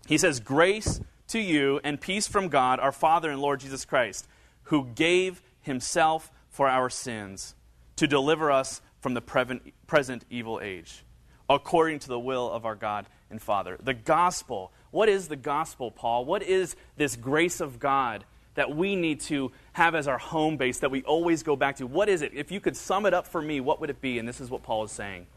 He 0.07 0.17
says, 0.17 0.39
Grace 0.39 1.01
to 1.27 1.39
you 1.39 1.79
and 1.83 1.99
peace 1.99 2.27
from 2.27 2.47
God, 2.47 2.79
our 2.79 2.91
Father 2.91 3.29
and 3.29 3.41
Lord 3.41 3.59
Jesus 3.59 3.85
Christ, 3.85 4.27
who 4.63 4.85
gave 4.95 5.41
himself 5.61 6.31
for 6.49 6.67
our 6.67 6.89
sins 6.89 7.55
to 7.97 8.07
deliver 8.07 8.51
us 8.51 8.81
from 8.99 9.13
the 9.13 9.21
present 9.21 10.25
evil 10.29 10.59
age, 10.63 11.03
according 11.49 11.99
to 11.99 12.07
the 12.07 12.19
will 12.19 12.51
of 12.51 12.65
our 12.65 12.75
God 12.75 13.05
and 13.29 13.41
Father. 13.41 13.77
The 13.81 13.93
gospel. 13.93 14.71
What 14.91 15.09
is 15.09 15.27
the 15.27 15.35
gospel, 15.35 15.91
Paul? 15.91 16.25
What 16.25 16.43
is 16.43 16.75
this 16.97 17.15
grace 17.15 17.59
of 17.59 17.79
God 17.79 18.23
that 18.55 18.75
we 18.75 18.95
need 18.95 19.19
to 19.21 19.51
have 19.73 19.95
as 19.95 20.07
our 20.07 20.17
home 20.17 20.57
base 20.57 20.79
that 20.79 20.91
we 20.91 21.03
always 21.03 21.43
go 21.43 21.55
back 21.55 21.77
to? 21.77 21.87
What 21.87 22.09
is 22.09 22.21
it? 22.21 22.31
If 22.33 22.51
you 22.51 22.59
could 22.59 22.77
sum 22.77 23.05
it 23.05 23.13
up 23.13 23.27
for 23.27 23.41
me, 23.41 23.59
what 23.59 23.81
would 23.81 23.89
it 23.89 24.01
be? 24.01 24.19
And 24.19 24.27
this 24.27 24.39
is 24.39 24.49
what 24.49 24.63
Paul 24.63 24.83
is 24.83 24.91
saying. 24.91 25.27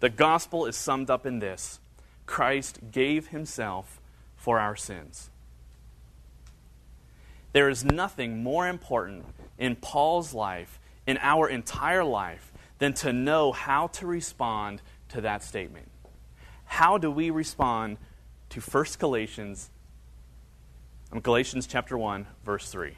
The 0.00 0.10
gospel 0.10 0.66
is 0.66 0.76
summed 0.76 1.10
up 1.10 1.26
in 1.26 1.38
this 1.38 1.80
Christ 2.26 2.78
gave 2.90 3.28
himself 3.28 4.00
for 4.36 4.58
our 4.58 4.76
sins. 4.76 5.30
There 7.52 7.68
is 7.68 7.84
nothing 7.84 8.42
more 8.42 8.66
important 8.66 9.24
in 9.58 9.76
Paul's 9.76 10.34
life, 10.34 10.80
in 11.06 11.18
our 11.18 11.48
entire 11.48 12.02
life, 12.02 12.52
than 12.78 12.94
to 12.94 13.12
know 13.12 13.52
how 13.52 13.86
to 13.88 14.06
respond 14.06 14.82
to 15.10 15.20
that 15.20 15.44
statement 15.44 15.88
how 16.74 16.98
do 16.98 17.08
we 17.08 17.30
respond 17.30 17.98
to 18.48 18.60
1 18.60 18.84
Galatians, 18.98 19.70
um, 21.12 21.20
Galatians 21.20 21.68
chapter 21.68 21.96
1, 21.96 22.26
verse 22.44 22.68
3? 22.68 22.96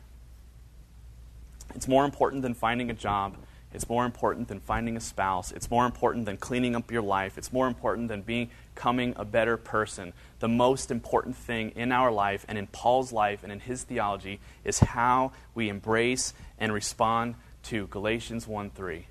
It's 1.75 1.87
more 1.87 2.06
important 2.06 2.40
than 2.40 2.54
finding 2.54 2.88
a 2.88 2.95
job. 2.95 3.37
It's 3.75 3.87
more 3.87 4.06
important 4.06 4.49
than 4.49 4.61
finding 4.61 4.97
a 4.97 5.00
spouse. 5.00 5.52
It's 5.52 5.71
more 5.71 5.85
important 5.85 6.25
than 6.25 6.38
cleaning 6.38 6.75
up 6.75 6.90
your 6.90 7.02
life. 7.02 7.37
It's 7.37 7.52
more 7.52 7.66
important 7.66 8.09
than 8.09 8.23
becoming 8.23 9.12
a 9.14 9.26
better 9.26 9.59
person. 9.59 10.14
The 10.38 10.49
most 10.49 10.90
important 10.90 11.37
thing 11.37 11.73
in 11.76 11.92
our 11.92 12.11
life 12.11 12.47
and 12.49 12.56
in 12.56 12.68
Paul's 12.68 13.12
life 13.12 13.42
and 13.42 13.52
in 13.52 13.61
his 13.61 13.83
theology 13.83 14.40
is 14.64 14.78
how 14.78 15.33
we 15.54 15.68
embrace 15.68 16.33
and 16.59 16.73
respond 16.73 17.35
to 17.64 17.88
Galatians 17.88 18.49
1 18.49 18.71
3. 18.71 19.06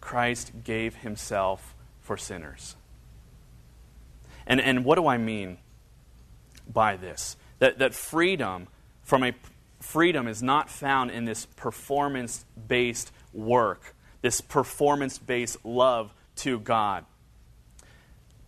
Christ 0.00 0.52
gave 0.62 0.94
himself 0.94 1.74
for 2.00 2.16
sinners. 2.16 2.76
And, 4.46 4.60
and 4.60 4.84
what 4.84 4.96
do 4.96 5.06
I 5.06 5.18
mean 5.18 5.58
by 6.72 6.96
this? 6.96 7.36
That, 7.58 7.78
that 7.78 7.94
freedom 7.94 8.68
from 9.02 9.22
a 9.22 9.32
freedom 9.80 10.28
is 10.28 10.42
not 10.42 10.68
found 10.68 11.10
in 11.10 11.24
this 11.24 11.46
performance 11.46 12.44
based 12.68 13.12
work, 13.32 13.94
this 14.22 14.40
performance 14.40 15.18
based 15.18 15.64
love 15.64 16.12
to 16.36 16.58
God. 16.58 17.04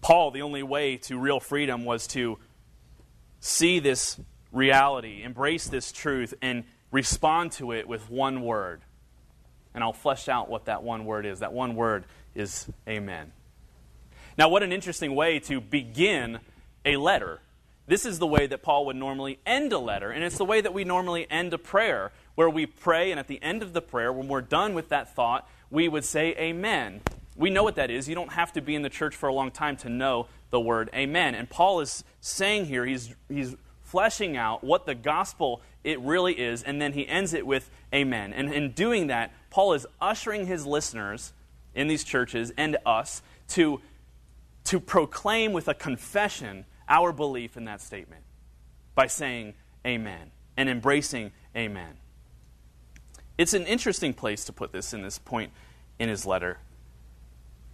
Paul, 0.01 0.31
the 0.31 0.43
only 0.43 0.63
way 0.63 0.97
to 0.99 1.19
real 1.19 1.41
freedom 1.41 1.85
was 1.85 2.07
to 2.09 2.39
see 3.41 3.79
this 3.79 4.19
reality, 4.53 5.23
embrace 5.23 5.67
this 5.69 5.93
truth, 5.93 6.35
and 6.41 6.65
respond 6.91 7.53
to 7.53 7.73
it 7.73 7.89
with 7.89 8.11
one 8.11 8.43
word. 8.43 8.81
And 9.75 9.85
I'll 9.85 9.93
flesh 9.93 10.29
out 10.29 10.49
what 10.49 10.65
that 10.67 10.83
one 10.83 11.05
word 11.05 11.27
is. 11.27 11.41
That 11.41 11.53
one 11.53 11.75
word 11.75 12.05
is 12.35 12.69
Amen. 12.89 13.33
Now, 14.39 14.49
what 14.49 14.63
an 14.63 14.71
interesting 14.71 15.17
way 15.17 15.41
to 15.41 15.61
begin 15.61 16.39
a 16.85 16.97
letter. 16.97 17.41
This 17.89 18.07
is 18.07 18.21
the 18.21 18.27
way 18.27 18.47
that 18.47 18.63
Paul 18.63 18.87
would 18.87 18.95
normally 18.95 19.41
end 19.45 19.73
a 19.73 19.81
letter, 19.81 20.13
and 20.13 20.23
it's 20.23 20.39
the 20.39 20.45
way 20.45 20.61
that 20.61 20.73
we 20.73 20.85
normally 20.85 21.27
end 21.29 21.53
a 21.53 21.59
prayer, 21.59 22.13
where 22.37 22.49
we 22.49 22.65
pray, 22.65 23.11
and 23.11 23.19
at 23.19 23.27
the 23.27 23.43
end 23.43 23.65
of 23.65 23.73
the 23.73 23.83
prayer, 23.83 24.13
when 24.13 24.29
we're 24.29 24.41
done 24.41 24.75
with 24.75 24.91
that 24.91 25.13
thought, 25.13 25.51
we 25.71 25.89
would 25.89 26.05
say 26.05 26.37
Amen. 26.37 27.01
We 27.35 27.51
know 27.51 27.65
what 27.65 27.75
that 27.77 27.91
is. 27.91 28.09
You 28.09 28.15
don't 28.15 28.33
have 28.33 28.53
to 28.53 28.61
be 28.61 28.77
in 28.77 28.83
the 28.83 28.89
church 28.89 29.17
for 29.17 29.29
a 29.29 29.35
long 29.35 29.51
time 29.51 29.77
to 29.79 29.89
know 29.89 30.29
the 30.51 30.61
word 30.61 30.89
Amen. 30.95 31.35
And 31.35 31.51
Paul 31.51 31.81
is 31.81 32.05
saying 32.21 32.67
here, 32.67 32.87
he's, 32.87 33.13
he's 33.29 33.57
fleshing 33.83 34.37
out 34.37 34.63
what 34.63 34.87
the 34.87 34.95
gospel 34.95 35.63
it 35.83 35.99
really 35.99 36.39
is, 36.39 36.63
and 36.63 36.81
then 36.81 36.93
he 36.93 37.09
ends 37.09 37.35
it 37.35 37.45
with 37.45 37.69
Amen. 37.93 38.33
And 38.33 38.53
in 38.53 38.71
doing 38.71 39.09
that, 39.09 39.33
Paul 39.51 39.73
is 39.73 39.85
ushering 40.01 40.47
his 40.47 40.65
listeners 40.65 41.33
in 41.75 41.89
these 41.89 42.05
churches 42.05 42.53
and 42.57 42.77
us 42.87 43.21
to 43.49 43.81
to 44.69 44.79
proclaim 44.79 45.55
with 45.55 45.67
a 45.67 45.73
confession 45.73 46.67
our 46.91 47.11
belief 47.11 47.57
in 47.57 47.65
that 47.65 47.81
statement 47.81 48.23
by 48.95 49.07
saying 49.07 49.55
amen 49.87 50.31
and 50.59 50.69
embracing 50.69 51.33
amen. 51.57 51.97
It's 53.39 53.55
an 53.55 53.65
interesting 53.65 54.13
place 54.13 54.45
to 54.45 54.53
put 54.53 54.71
this 54.71 54.93
in 54.93 55.01
this 55.01 55.19
point 55.19 55.53
in 55.99 56.11
his 56.11 56.27
letter. 56.27 56.59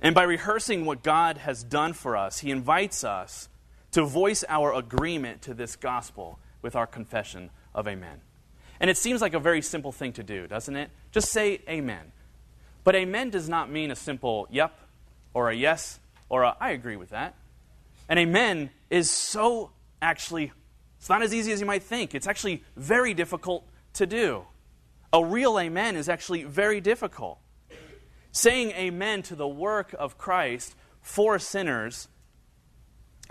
And 0.01 0.15
by 0.15 0.23
rehearsing 0.23 0.85
what 0.85 1.03
God 1.03 1.39
has 1.39 1.65
done 1.65 1.95
for 1.95 2.17
us, 2.17 2.39
he 2.39 2.53
invites 2.53 3.03
us 3.03 3.49
to 3.91 4.05
voice 4.05 4.45
our 4.49 4.73
agreement 4.73 5.43
to 5.43 5.55
this 5.55 5.75
gospel 5.75 6.39
with 6.63 6.77
our 6.77 6.87
confession 6.87 7.51
of 7.75 7.89
amen. 7.89 8.21
And 8.79 8.89
it 8.89 8.97
seems 8.97 9.21
like 9.21 9.35
a 9.35 9.41
very 9.41 9.63
simple 9.63 9.91
thing 9.91 10.13
to 10.13 10.23
do, 10.23 10.47
doesn't 10.47 10.77
it? 10.77 10.91
Just 11.11 11.33
say 11.33 11.61
amen. 11.69 12.13
But 12.85 12.95
amen 12.95 13.31
does 13.31 13.49
not 13.49 13.69
mean 13.69 13.91
a 13.91 13.97
simple 13.97 14.47
yep 14.49 14.79
or 15.33 15.51
a 15.51 15.57
yes 15.57 15.99
or 16.35 16.43
a, 16.43 16.57
I 16.61 16.73
agree 16.73 16.97
with 16.97 17.11
that. 17.11 17.37
And 18.09 18.19
amen 18.19 18.71
is 18.91 19.09
so 19.09 19.71
actually, 20.03 20.51
it's 20.99 21.09
not 21.09 21.23
as 21.23 21.33
easy 21.33 21.53
as 21.53 21.61
you 21.61 21.67
might 21.67 21.85
think. 21.85 22.13
It's 22.13 22.27
actually 22.27 22.65
very 22.77 23.15
difficult 23.15 23.65
to 23.95 24.05
do. 24.05 24.45
A 25.13 25.25
real 25.25 25.61
amen 25.61 25.95
is 25.95 26.09
actually 26.09 26.43
very 26.43 26.81
difficult. 26.81 27.39
Saying 28.33 28.73
amen 28.73 29.23
to 29.23 29.37
the 29.37 29.47
work 29.47 29.95
of 29.97 30.19
Christ 30.19 30.75
for 31.01 31.39
sinners 31.39 32.09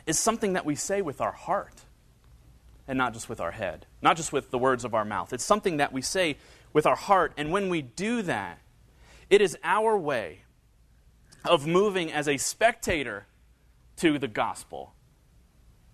is 0.05 0.17
something 0.17 0.53
that 0.53 0.65
we 0.65 0.75
say 0.75 1.01
with 1.01 1.19
our 1.19 1.33
heart 1.33 1.81
and 2.87 2.97
not 2.97 3.11
just 3.13 3.27
with 3.27 3.41
our 3.41 3.51
head, 3.51 3.85
not 4.01 4.15
just 4.15 4.31
with 4.31 4.49
the 4.49 4.57
words 4.57 4.85
of 4.85 4.93
our 4.93 5.03
mouth. 5.03 5.33
It's 5.33 5.43
something 5.43 5.75
that 5.75 5.91
we 5.91 6.01
say 6.01 6.37
with 6.71 6.85
our 6.85 6.95
heart. 6.95 7.33
And 7.35 7.51
when 7.51 7.67
we 7.67 7.81
do 7.81 8.21
that, 8.21 8.59
it 9.29 9.41
is 9.41 9.57
our 9.61 9.97
way 9.97 10.43
of 11.45 11.67
moving 11.67 12.11
as 12.11 12.27
a 12.27 12.37
spectator 12.37 13.25
to 13.97 14.17
the 14.17 14.27
gospel 14.27 14.93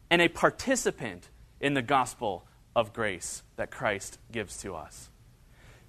and 0.09 0.21
a 0.21 0.27
participant 0.27 1.29
in 1.59 1.73
the 1.73 1.81
gospel 1.81 2.45
of 2.75 2.93
grace 2.93 3.43
that 3.55 3.71
Christ 3.71 4.17
gives 4.31 4.57
to 4.61 4.75
us. 4.75 5.09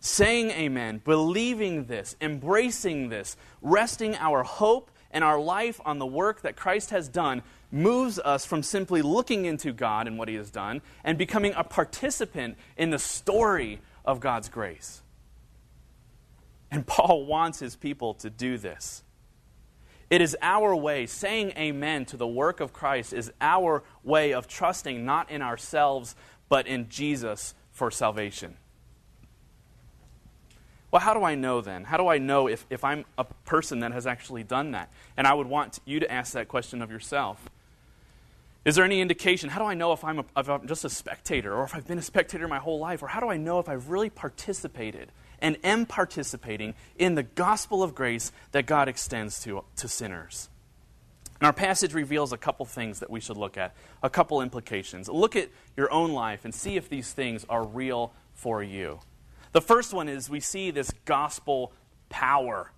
Saying 0.00 0.50
amen, 0.50 1.02
believing 1.05 1.85
this, 1.85 2.17
embracing 2.21 3.11
this, 3.11 3.37
resting 3.61 4.17
our 4.17 4.43
hope 4.43 4.90
and 5.11 5.23
our 5.23 5.38
life 5.38 5.81
on 5.85 5.99
the 5.99 6.07
work 6.07 6.43
that 6.43 6.57
Christ 6.57 6.90
has 6.90 7.09
done 7.09 7.43
moves 7.71 8.19
us 8.19 8.45
from 8.45 8.62
simply 8.62 9.02
looking 9.02 9.45
into 9.45 9.73
God 9.73 10.07
and 10.07 10.19
what 10.19 10.29
He 10.29 10.35
has 10.37 10.50
done 10.50 10.81
and 11.05 11.19
becoming 11.19 11.52
a 11.55 11.64
participant 11.64 12.57
in 12.76 12.90
the 12.90 12.99
story 12.99 13.81
of 14.05 14.21
God's 14.21 14.49
grace. 14.49 15.02
And 16.71 16.87
Paul 16.87 17.26
wants 17.26 17.59
his 17.59 17.76
people 17.76 18.14
to 18.14 18.31
do 18.31 18.57
this. 18.57 19.02
It 20.11 20.21
is 20.21 20.37
our 20.43 20.75
way, 20.75 21.07
saying 21.07 21.52
amen 21.57 22.05
to 22.07 22.17
the 22.17 22.26
work 22.26 22.59
of 22.59 22.73
Christ 22.73 23.12
is 23.12 23.33
our 23.40 23.85
way 24.02 24.33
of 24.33 24.49
trusting 24.49 25.05
not 25.05 25.31
in 25.31 25.40
ourselves, 25.40 26.17
but 26.49 26.67
in 26.67 26.88
Jesus 26.88 27.55
for 27.71 27.93
salvation. 27.93 28.57
Well, 30.90 31.00
how 31.00 31.14
do 31.14 31.23
I 31.23 31.37
know 31.37 31.61
then? 31.61 31.85
How 31.85 31.97
do 31.97 32.09
I 32.09 32.19
know 32.19 32.49
if, 32.49 32.67
if 32.69 32.83
I'm 32.83 33.05
a 33.17 33.25
person 33.45 33.81
that 33.81 33.93
has 33.93 34.09
actually 34.09 34.43
done 34.43 34.73
that? 34.73 34.90
And 35.17 35.29
I 35.29 35.35
would 35.35 35.47
want 35.47 35.79
you 35.85 36.00
to 36.00 36.12
ask 36.12 36.33
that 36.33 36.49
question 36.49 36.83
of 36.83 36.90
yourself. 36.90 37.49
Is 38.64 38.75
there 38.75 38.85
any 38.85 39.00
indication? 39.00 39.49
How 39.49 39.61
do 39.61 39.67
I 39.67 39.75
know 39.75 39.93
if 39.93 40.02
I'm, 40.02 40.19
a, 40.19 40.25
if 40.37 40.49
I'm 40.49 40.67
just 40.67 40.85
a 40.85 40.90
spectator 40.90 41.55
or 41.55 41.62
if 41.62 41.75
I've 41.75 41.87
been 41.87 41.99
a 41.99 42.02
spectator 42.02 42.49
my 42.49 42.59
whole 42.59 42.81
life? 42.81 43.02
Or 43.02 43.07
how 43.07 43.21
do 43.21 43.29
I 43.29 43.37
know 43.37 43.61
if 43.61 43.69
I've 43.69 43.88
really 43.88 44.11
participated 44.11 45.12
and 45.41 45.57
am 45.65 45.87
participating 45.87 46.75
in 46.97 47.15
the 47.15 47.23
gospel 47.23 47.83
of 47.83 47.95
grace 47.95 48.33
that 48.53 48.67
God 48.67 48.89
extends 48.89 49.43
to, 49.45 49.65
to 49.77 49.89
sinners. 49.89 50.49
And 51.41 51.47
our 51.47 51.53
passage 51.53 51.95
reveals 51.95 52.33
a 52.33 52.37
couple 52.37 52.67
things 52.67 53.01
that 53.01 53.09
we 53.09 53.21
should 53.21 53.39
look 53.39 53.57
at, 53.57 53.75
a 54.03 54.11
couple 54.11 54.43
implications. 54.43 55.09
Look 55.09 55.37
at 55.37 55.49
your 55.77 55.91
own 55.91 56.13
life 56.13 56.45
and 56.45 56.55
see 56.55 56.77
if 56.77 56.89
these 56.89 57.13
things 57.13 57.47
are 57.49 57.65
real 57.65 58.13
for 58.35 58.63
you. 58.63 59.01
The 59.53 59.63
first 59.63 59.95
one 59.95 60.09
is 60.09 60.29
we 60.29 60.41
see 60.41 60.71
this 60.71 60.93
gospel 61.07 61.73
power. 62.11 62.73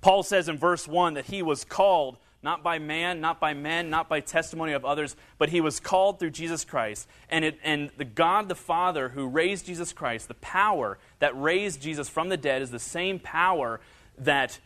Paul 0.00 0.22
says 0.22 0.48
in 0.48 0.56
verse 0.56 0.86
1 0.86 1.14
that 1.14 1.26
he 1.26 1.42
was 1.42 1.64
called 1.64 2.16
not 2.46 2.62
by 2.62 2.78
man, 2.78 3.20
not 3.20 3.40
by 3.40 3.54
men, 3.54 3.90
not 3.90 4.08
by 4.08 4.20
testimony 4.20 4.72
of 4.72 4.84
others, 4.84 5.16
but 5.36 5.48
he 5.48 5.60
was 5.60 5.80
called 5.80 6.20
through 6.20 6.30
Jesus 6.30 6.64
Christ. 6.64 7.08
And, 7.28 7.44
it, 7.44 7.58
and 7.64 7.90
the 7.96 8.04
God 8.04 8.48
the 8.48 8.54
Father 8.54 9.08
who 9.08 9.26
raised 9.26 9.66
Jesus 9.66 9.92
Christ, 9.92 10.28
the 10.28 10.34
power 10.34 10.96
that 11.18 11.36
raised 11.36 11.82
Jesus 11.82 12.08
from 12.08 12.28
the 12.28 12.36
dead, 12.36 12.62
is 12.62 12.70
the 12.70 12.78
same 12.78 13.18
power 13.18 13.80
that 14.16 14.60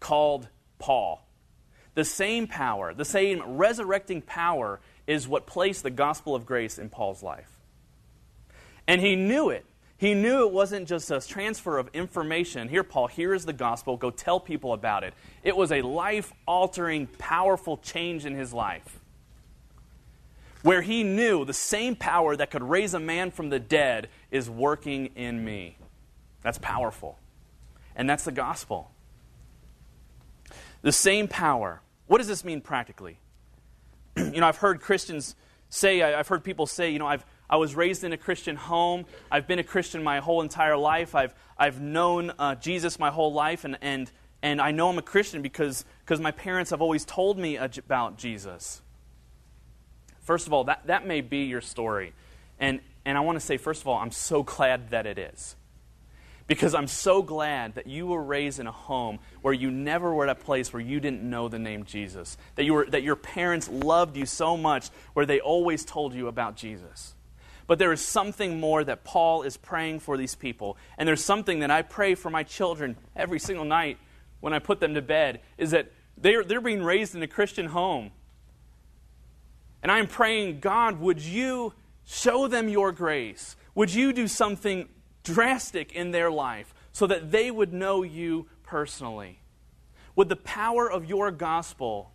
called 0.00 0.48
Paul. 0.80 1.24
The 1.94 2.04
same 2.04 2.48
power, 2.48 2.94
the 2.94 3.04
same 3.04 3.40
resurrecting 3.46 4.22
power, 4.22 4.80
is 5.06 5.28
what 5.28 5.46
placed 5.46 5.84
the 5.84 5.90
gospel 5.90 6.34
of 6.34 6.44
grace 6.44 6.80
in 6.80 6.88
Paul's 6.88 7.22
life. 7.22 7.60
And 8.88 9.00
he 9.00 9.14
knew 9.14 9.50
it. 9.50 9.64
He 10.00 10.14
knew 10.14 10.46
it 10.46 10.50
wasn't 10.50 10.88
just 10.88 11.10
a 11.10 11.20
transfer 11.20 11.76
of 11.76 11.90
information. 11.92 12.70
Here, 12.70 12.82
Paul, 12.82 13.06
here 13.06 13.34
is 13.34 13.44
the 13.44 13.52
gospel. 13.52 13.98
Go 13.98 14.10
tell 14.10 14.40
people 14.40 14.72
about 14.72 15.04
it. 15.04 15.12
It 15.42 15.54
was 15.54 15.70
a 15.70 15.82
life 15.82 16.32
altering, 16.48 17.06
powerful 17.06 17.76
change 17.76 18.24
in 18.24 18.34
his 18.34 18.54
life. 18.54 18.98
Where 20.62 20.80
he 20.80 21.04
knew 21.04 21.44
the 21.44 21.52
same 21.52 21.96
power 21.96 22.34
that 22.34 22.50
could 22.50 22.62
raise 22.62 22.94
a 22.94 22.98
man 22.98 23.30
from 23.30 23.50
the 23.50 23.58
dead 23.58 24.08
is 24.30 24.48
working 24.48 25.10
in 25.16 25.44
me. 25.44 25.76
That's 26.40 26.58
powerful. 26.58 27.18
And 27.94 28.08
that's 28.08 28.24
the 28.24 28.32
gospel. 28.32 28.90
The 30.80 30.92
same 30.92 31.28
power. 31.28 31.82
What 32.06 32.18
does 32.18 32.28
this 32.28 32.42
mean 32.42 32.62
practically? 32.62 33.18
you 34.16 34.40
know, 34.40 34.46
I've 34.46 34.56
heard 34.56 34.80
Christians 34.80 35.36
say, 35.68 36.02
I've 36.02 36.28
heard 36.28 36.42
people 36.42 36.66
say, 36.66 36.90
you 36.90 36.98
know, 36.98 37.06
I've 37.06 37.26
I 37.50 37.56
was 37.56 37.74
raised 37.74 38.04
in 38.04 38.12
a 38.12 38.16
Christian 38.16 38.54
home. 38.54 39.06
I've 39.28 39.48
been 39.48 39.58
a 39.58 39.64
Christian 39.64 40.04
my 40.04 40.20
whole 40.20 40.40
entire 40.40 40.76
life. 40.76 41.16
I've, 41.16 41.34
I've 41.58 41.80
known 41.80 42.30
uh, 42.38 42.54
Jesus 42.54 42.98
my 43.00 43.10
whole 43.10 43.32
life, 43.32 43.64
and, 43.64 43.76
and, 43.82 44.10
and 44.40 44.60
I 44.60 44.70
know 44.70 44.88
I'm 44.88 44.98
a 44.98 45.02
Christian 45.02 45.42
because, 45.42 45.84
because 46.04 46.20
my 46.20 46.30
parents 46.30 46.70
have 46.70 46.80
always 46.80 47.04
told 47.04 47.38
me 47.38 47.56
about 47.56 48.16
Jesus. 48.16 48.82
First 50.20 50.46
of 50.46 50.52
all, 50.52 50.64
that, 50.64 50.86
that 50.86 51.04
may 51.04 51.22
be 51.22 51.38
your 51.38 51.60
story. 51.60 52.12
And, 52.60 52.78
and 53.04 53.18
I 53.18 53.20
want 53.22 53.34
to 53.34 53.44
say, 53.44 53.56
first 53.56 53.80
of 53.80 53.88
all, 53.88 53.98
I'm 53.98 54.12
so 54.12 54.44
glad 54.44 54.90
that 54.90 55.06
it 55.06 55.18
is. 55.18 55.56
Because 56.46 56.74
I'm 56.74 56.86
so 56.86 57.20
glad 57.20 57.74
that 57.74 57.88
you 57.88 58.06
were 58.06 58.22
raised 58.22 58.60
in 58.60 58.68
a 58.68 58.72
home 58.72 59.18
where 59.42 59.54
you 59.54 59.70
never 59.72 60.14
were 60.14 60.24
at 60.24 60.30
a 60.30 60.34
place 60.40 60.72
where 60.72 60.82
you 60.82 61.00
didn't 61.00 61.22
know 61.22 61.48
the 61.48 61.58
name 61.58 61.84
Jesus. 61.84 62.36
That, 62.54 62.64
you 62.64 62.74
were, 62.74 62.86
that 62.86 63.02
your 63.02 63.16
parents 63.16 63.68
loved 63.68 64.16
you 64.16 64.26
so 64.26 64.56
much 64.56 64.90
where 65.14 65.26
they 65.26 65.40
always 65.40 65.84
told 65.84 66.14
you 66.14 66.28
about 66.28 66.56
Jesus. 66.56 67.14
But 67.70 67.78
there 67.78 67.92
is 67.92 68.04
something 68.04 68.58
more 68.58 68.82
that 68.82 69.04
Paul 69.04 69.42
is 69.42 69.56
praying 69.56 70.00
for 70.00 70.16
these 70.16 70.34
people. 70.34 70.76
And 70.98 71.06
there's 71.06 71.24
something 71.24 71.60
that 71.60 71.70
I 71.70 71.82
pray 71.82 72.16
for 72.16 72.28
my 72.28 72.42
children 72.42 72.96
every 73.14 73.38
single 73.38 73.64
night 73.64 73.96
when 74.40 74.52
I 74.52 74.58
put 74.58 74.80
them 74.80 74.94
to 74.94 75.02
bed 75.02 75.40
is 75.56 75.70
that 75.70 75.92
they're, 76.18 76.42
they're 76.42 76.60
being 76.60 76.82
raised 76.82 77.14
in 77.14 77.22
a 77.22 77.28
Christian 77.28 77.66
home. 77.66 78.10
And 79.84 79.92
I'm 79.92 80.08
praying, 80.08 80.58
God, 80.58 80.98
would 80.98 81.20
you 81.20 81.72
show 82.04 82.48
them 82.48 82.68
your 82.68 82.90
grace? 82.90 83.54
Would 83.76 83.94
you 83.94 84.12
do 84.12 84.26
something 84.26 84.88
drastic 85.22 85.92
in 85.92 86.10
their 86.10 86.28
life 86.28 86.74
so 86.90 87.06
that 87.06 87.30
they 87.30 87.52
would 87.52 87.72
know 87.72 88.02
you 88.02 88.48
personally? 88.64 89.38
Would 90.16 90.28
the 90.28 90.34
power 90.34 90.90
of 90.90 91.04
your 91.04 91.30
gospel 91.30 92.10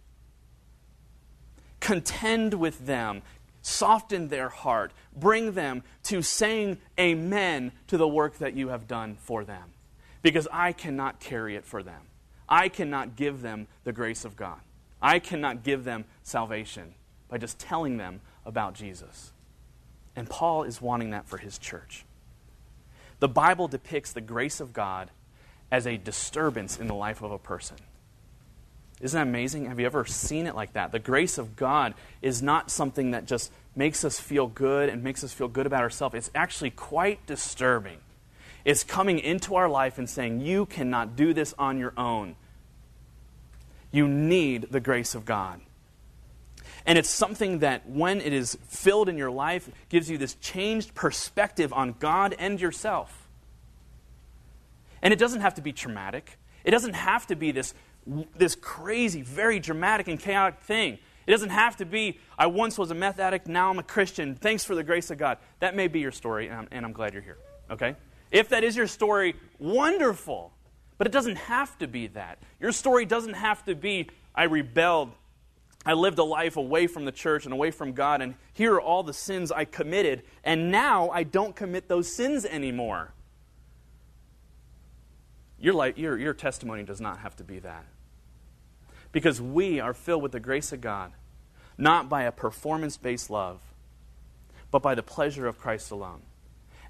contend 1.85 2.55
with 2.55 2.87
them, 2.87 3.21
soften 3.65 4.27
their 4.27 4.49
heart, 4.49 4.93
bring 5.15 5.53
them 5.53 5.81
to 6.03 6.21
saying 6.21 6.77
amen 6.99 7.71
to 7.87 7.97
the 7.97 8.07
work 8.07 8.37
that 8.37 8.55
you 8.55 8.67
have 8.69 8.87
done 8.87 9.17
for 9.19 9.43
them? 9.43 9.73
Because 10.21 10.47
I 10.51 10.71
cannot 10.71 11.19
carry 11.19 11.55
it 11.55 11.65
for 11.65 11.81
them. 11.81 12.01
I 12.47 12.69
cannot 12.69 13.15
give 13.15 13.41
them 13.41 13.67
the 13.83 13.91
grace 13.91 14.23
of 14.23 14.35
God. 14.35 14.59
I 15.01 15.17
cannot 15.17 15.63
give 15.63 15.83
them 15.83 16.05
salvation 16.21 16.93
by 17.27 17.39
just 17.39 17.57
telling 17.57 17.97
them 17.97 18.21
about 18.45 18.75
Jesus. 18.75 19.33
And 20.15 20.29
Paul 20.29 20.63
is 20.63 20.81
wanting 20.81 21.09
that 21.09 21.27
for 21.27 21.37
his 21.37 21.57
church. 21.57 22.05
The 23.19 23.27
Bible 23.27 23.67
depicts 23.67 24.13
the 24.13 24.21
grace 24.21 24.59
of 24.59 24.73
God 24.73 25.09
as 25.71 25.87
a 25.87 25.97
disturbance 25.97 26.79
in 26.79 26.85
the 26.85 26.93
life 26.93 27.23
of 27.23 27.31
a 27.31 27.39
person. 27.39 27.77
Isn't 29.01 29.17
that 29.17 29.27
amazing? 29.27 29.65
Have 29.65 29.79
you 29.79 29.85
ever 29.85 30.05
seen 30.05 30.47
it 30.47 30.55
like 30.55 30.73
that? 30.73 30.91
The 30.91 30.99
grace 30.99 31.37
of 31.37 31.55
God 31.55 31.93
is 32.21 32.41
not 32.41 32.71
something 32.71 33.11
that 33.11 33.25
just 33.25 33.51
makes 33.75 34.05
us 34.05 34.19
feel 34.19 34.47
good 34.47 34.89
and 34.89 35.03
makes 35.03 35.23
us 35.23 35.33
feel 35.33 35.49
good 35.49 35.65
about 35.65 35.81
ourselves. 35.81 36.15
It's 36.15 36.31
actually 36.33 36.69
quite 36.69 37.25
disturbing. 37.25 37.97
It's 38.63 38.83
coming 38.83 39.19
into 39.19 39.55
our 39.55 39.69
life 39.69 39.97
and 39.97 40.09
saying, 40.09 40.41
You 40.41 40.65
cannot 40.65 41.15
do 41.15 41.33
this 41.33 41.53
on 41.59 41.77
your 41.77 41.93
own. 41.97 42.35
You 43.91 44.07
need 44.07 44.67
the 44.71 44.79
grace 44.79 45.13
of 45.13 45.25
God. 45.25 45.61
And 46.85 46.97
it's 46.97 47.09
something 47.09 47.59
that, 47.59 47.87
when 47.89 48.21
it 48.21 48.31
is 48.31 48.57
filled 48.67 49.09
in 49.09 49.17
your 49.17 49.31
life, 49.31 49.69
gives 49.89 50.09
you 50.09 50.17
this 50.17 50.35
changed 50.35 50.93
perspective 50.95 51.73
on 51.73 51.95
God 51.99 52.35
and 52.37 52.61
yourself. 52.61 53.27
And 55.01 55.13
it 55.13 55.19
doesn't 55.19 55.41
have 55.41 55.55
to 55.55 55.61
be 55.61 55.71
traumatic. 55.71 56.37
It 56.63 56.71
doesn't 56.71 56.93
have 56.93 57.27
to 57.27 57.35
be 57.35 57.51
this, 57.51 57.73
this 58.35 58.55
crazy, 58.55 59.21
very 59.21 59.59
dramatic 59.59 60.07
and 60.07 60.19
chaotic 60.19 60.59
thing. 60.61 60.99
It 61.27 61.31
doesn't 61.31 61.49
have 61.49 61.77
to 61.77 61.85
be, 61.85 62.19
I 62.37 62.47
once 62.47 62.77
was 62.77 62.91
a 62.91 62.95
meth 62.95 63.19
addict, 63.19 63.47
now 63.47 63.69
I'm 63.69 63.79
a 63.79 63.83
Christian. 63.83 64.35
Thanks 64.35 64.63
for 64.63 64.75
the 64.75 64.83
grace 64.83 65.09
of 65.09 65.17
God. 65.17 65.39
That 65.59 65.75
may 65.75 65.87
be 65.87 65.99
your 65.99 66.11
story, 66.11 66.47
and 66.47 66.57
I'm, 66.57 66.67
and 66.71 66.85
I'm 66.85 66.93
glad 66.93 67.13
you're 67.13 67.23
here. 67.23 67.39
Okay? 67.71 67.95
If 68.31 68.49
that 68.49 68.63
is 68.63 68.75
your 68.75 68.87
story, 68.87 69.35
wonderful. 69.57 70.53
But 70.97 71.07
it 71.07 71.13
doesn't 71.13 71.37
have 71.37 71.77
to 71.79 71.87
be 71.87 72.07
that. 72.07 72.39
Your 72.59 72.71
story 72.71 73.05
doesn't 73.05 73.33
have 73.33 73.65
to 73.65 73.75
be, 73.75 74.09
I 74.35 74.43
rebelled 74.43 75.11
I 75.85 75.93
lived 75.93 76.17
a 76.17 76.23
life 76.23 76.57
away 76.57 76.87
from 76.87 77.05
the 77.05 77.11
church 77.11 77.45
and 77.45 77.53
away 77.53 77.69
from 77.69 77.93
God, 77.93 78.21
and 78.21 78.33
here 78.53 78.73
are 78.73 78.81
all 78.81 79.03
the 79.03 79.13
sins 79.13 79.51
I 79.51 79.65
committed, 79.65 80.23
and 80.43 80.71
now 80.71 81.09
I 81.09 81.23
don't 81.23 81.55
commit 81.55 81.87
those 81.87 82.11
sins 82.11 82.43
anymore. 82.43 83.13
Your, 85.59 85.75
life, 85.75 85.97
your, 85.97 86.17
your 86.17 86.33
testimony 86.33 86.83
does 86.83 86.99
not 86.99 87.19
have 87.19 87.35
to 87.35 87.43
be 87.43 87.59
that. 87.59 87.85
Because 89.15 89.41
we 89.41 89.79
are 89.79 89.93
filled 89.93 90.21
with 90.23 90.33
the 90.33 90.41
grace 90.41 90.73
of 90.73 90.81
God, 90.81 91.13
not 91.77 92.09
by 92.09 92.23
a 92.23 92.33
performance 92.33 92.97
based 92.97 93.29
love, 93.29 93.61
but 94.71 94.81
by 94.81 94.93
the 94.93 95.01
pleasure 95.01 95.47
of 95.47 95.57
Christ 95.57 95.89
alone. 95.89 96.21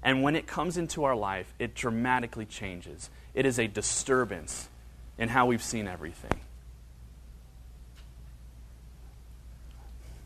And 0.02 0.24
when 0.24 0.34
it 0.34 0.44
comes 0.44 0.76
into 0.76 1.04
our 1.04 1.14
life, 1.14 1.54
it 1.60 1.76
dramatically 1.76 2.44
changes. 2.44 3.10
It 3.32 3.46
is 3.46 3.60
a 3.60 3.68
disturbance 3.68 4.68
in 5.16 5.28
how 5.28 5.46
we've 5.46 5.62
seen 5.62 5.86
everything. 5.86 6.40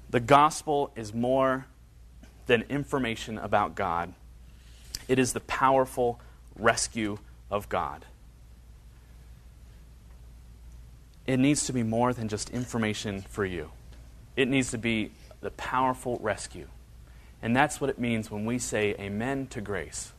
The 0.09 0.21
gospel 0.21 0.93
is 0.97 1.13
more 1.13 1.67
than 2.47 2.63
information 2.71 3.37
about 3.37 3.75
God, 3.75 4.15
it 5.07 5.19
is 5.19 5.35
the 5.35 5.41
powerful 5.41 6.19
rescue 6.57 7.19
of 7.51 7.69
God. 7.69 8.07
It 11.31 11.39
needs 11.39 11.67
to 11.67 11.73
be 11.73 11.85
more 11.85 12.13
than 12.13 12.27
just 12.27 12.51
information 12.51 13.21
for 13.21 13.45
you, 13.45 13.71
it 14.35 14.49
needs 14.49 14.73
to 14.73 14.79
be 14.79 15.13
the 15.41 15.53
powerful 15.53 16.19
rescue. 16.21 16.67
And 17.41 17.55
that's 17.55 17.81
what 17.81 17.89
it 17.89 18.01
means 18.01 18.33
when 18.33 18.47
we 18.47 18.59
say 18.59 18.97
amen 18.99 19.47
to 19.51 19.61
grace. 19.61 20.13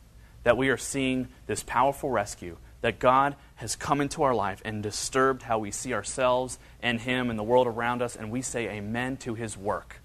That 0.44 0.56
we 0.56 0.70
are 0.70 0.78
seeing 0.78 1.28
this 1.46 1.62
powerful 1.62 2.08
rescue, 2.08 2.56
that 2.80 2.98
God 2.98 3.36
has 3.56 3.76
come 3.76 4.00
into 4.00 4.22
our 4.22 4.34
life 4.34 4.62
and 4.64 4.82
disturbed 4.82 5.42
how 5.42 5.58
we 5.58 5.70
see 5.70 5.92
ourselves 5.92 6.58
and 6.82 6.98
Him 6.98 7.28
and 7.28 7.38
the 7.38 7.44
world 7.44 7.66
around 7.66 8.00
us, 8.00 8.16
and 8.16 8.30
we 8.30 8.40
say 8.40 8.70
amen 8.70 9.18
to 9.18 9.34
His 9.34 9.54
work. 9.54 10.00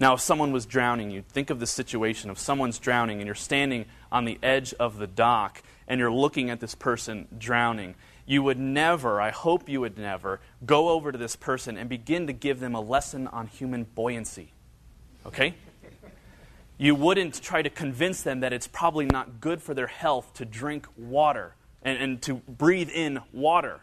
Now, 0.00 0.14
if 0.14 0.20
someone 0.20 0.50
was 0.50 0.66
drowning, 0.66 1.12
you 1.12 1.22
think 1.22 1.50
of 1.50 1.60
the 1.60 1.68
situation 1.68 2.30
of 2.30 2.38
someone's 2.38 2.80
drowning 2.80 3.18
and 3.18 3.26
you're 3.26 3.36
standing 3.36 3.86
on 4.10 4.24
the 4.24 4.40
edge 4.42 4.74
of 4.74 4.98
the 4.98 5.06
dock 5.06 5.62
and 5.86 6.00
you're 6.00 6.12
looking 6.12 6.50
at 6.50 6.58
this 6.58 6.74
person 6.74 7.28
drowning. 7.38 7.94
You 8.26 8.42
would 8.42 8.58
never, 8.58 9.20
I 9.20 9.30
hope 9.30 9.68
you 9.68 9.80
would 9.80 9.96
never, 9.96 10.40
go 10.64 10.90
over 10.90 11.12
to 11.12 11.18
this 11.18 11.36
person 11.36 11.76
and 11.76 11.88
begin 11.88 12.26
to 12.26 12.32
give 12.32 12.60
them 12.60 12.74
a 12.74 12.80
lesson 12.80 13.28
on 13.28 13.46
human 13.46 13.84
buoyancy. 13.84 14.52
Okay? 15.24 15.54
You 16.76 16.94
wouldn't 16.94 17.40
try 17.40 17.62
to 17.62 17.70
convince 17.70 18.22
them 18.22 18.40
that 18.40 18.52
it's 18.52 18.66
probably 18.66 19.06
not 19.06 19.40
good 19.40 19.62
for 19.62 19.74
their 19.74 19.86
health 19.86 20.34
to 20.34 20.44
drink 20.44 20.86
water 20.96 21.54
and, 21.82 21.98
and 21.98 22.22
to 22.22 22.34
breathe 22.34 22.90
in 22.90 23.20
water. 23.32 23.80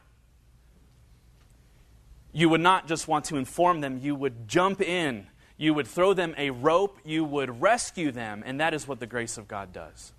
You 2.34 2.50
would 2.50 2.62
not 2.62 2.88
just 2.88 3.08
want 3.08 3.26
to 3.26 3.38
inform 3.38 3.82
them, 3.82 4.00
you 4.02 4.14
would 4.14 4.48
jump 4.48 4.82
in 4.82 5.28
you 5.58 5.74
would 5.74 5.88
throw 5.88 6.14
them 6.14 6.34
a 6.38 6.50
rope, 6.50 7.00
you 7.06 7.24
would 7.24 7.62
rescue 7.62 8.12
them, 8.12 8.44
and 8.46 8.60
that 8.60 8.74
is 8.74 8.88
what 8.88 9.00
the 9.00 9.06
grace 9.06 9.38
of 9.38 9.48
God 9.48 9.72
does. 9.72 10.12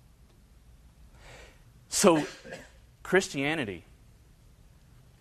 So, 1.89 2.25
Christianity, 3.03 3.85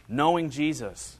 knowing 0.08 0.50
Jesus, 0.50 1.18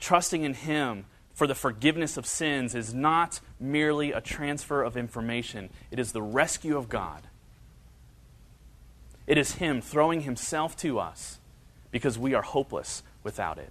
trusting 0.00 0.42
in 0.42 0.54
Him 0.54 1.06
for 1.34 1.46
the 1.46 1.54
forgiveness 1.54 2.16
of 2.16 2.26
sins, 2.26 2.74
is 2.74 2.92
not 2.92 3.40
merely 3.58 4.12
a 4.12 4.20
transfer 4.20 4.82
of 4.82 4.96
information, 4.96 5.70
it 5.90 5.98
is 5.98 6.12
the 6.12 6.22
rescue 6.22 6.76
of 6.76 6.88
God. 6.88 7.22
It 9.26 9.38
is 9.38 9.54
Him 9.54 9.80
throwing 9.80 10.22
Himself 10.22 10.76
to 10.78 10.98
us 10.98 11.38
because 11.90 12.18
we 12.18 12.34
are 12.34 12.42
hopeless 12.42 13.02
without 13.22 13.58
it. 13.58 13.70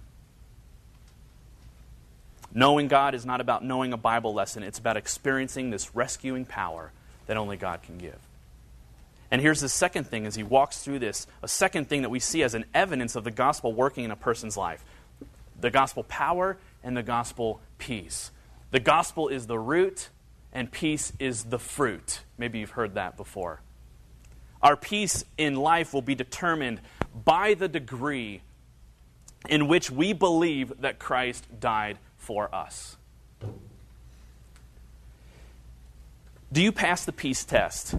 Knowing 2.54 2.88
God 2.88 3.14
is 3.14 3.24
not 3.24 3.40
about 3.40 3.64
knowing 3.64 3.92
a 3.92 3.96
Bible 3.96 4.34
lesson, 4.34 4.62
it's 4.62 4.78
about 4.78 4.96
experiencing 4.96 5.70
this 5.70 5.94
rescuing 5.94 6.44
power 6.44 6.92
that 7.26 7.36
only 7.36 7.56
God 7.56 7.82
can 7.82 7.96
give. 7.98 8.18
And 9.32 9.40
here's 9.40 9.60
the 9.60 9.68
second 9.70 10.04
thing 10.08 10.26
as 10.26 10.34
he 10.34 10.42
walks 10.42 10.84
through 10.84 10.98
this 10.98 11.26
a 11.42 11.48
second 11.48 11.88
thing 11.88 12.02
that 12.02 12.10
we 12.10 12.20
see 12.20 12.42
as 12.42 12.54
an 12.54 12.66
evidence 12.74 13.16
of 13.16 13.24
the 13.24 13.30
gospel 13.30 13.72
working 13.72 14.04
in 14.04 14.10
a 14.10 14.16
person's 14.16 14.56
life 14.56 14.84
the 15.58 15.70
gospel 15.70 16.04
power 16.04 16.58
and 16.84 16.96
the 16.96 17.02
gospel 17.02 17.60
peace. 17.78 18.30
The 18.72 18.80
gospel 18.80 19.28
is 19.28 19.46
the 19.46 19.58
root, 19.58 20.10
and 20.52 20.70
peace 20.70 21.12
is 21.18 21.44
the 21.44 21.58
fruit. 21.58 22.20
Maybe 22.36 22.58
you've 22.58 22.70
heard 22.70 22.94
that 22.94 23.16
before. 23.16 23.60
Our 24.60 24.76
peace 24.76 25.24
in 25.38 25.56
life 25.56 25.94
will 25.94 26.02
be 26.02 26.14
determined 26.14 26.80
by 27.24 27.54
the 27.54 27.68
degree 27.68 28.42
in 29.48 29.66
which 29.66 29.90
we 29.90 30.12
believe 30.12 30.72
that 30.80 30.98
Christ 30.98 31.46
died 31.58 31.98
for 32.18 32.54
us. 32.54 32.96
Do 36.52 36.60
you 36.60 36.72
pass 36.72 37.04
the 37.04 37.12
peace 37.12 37.44
test? 37.44 37.94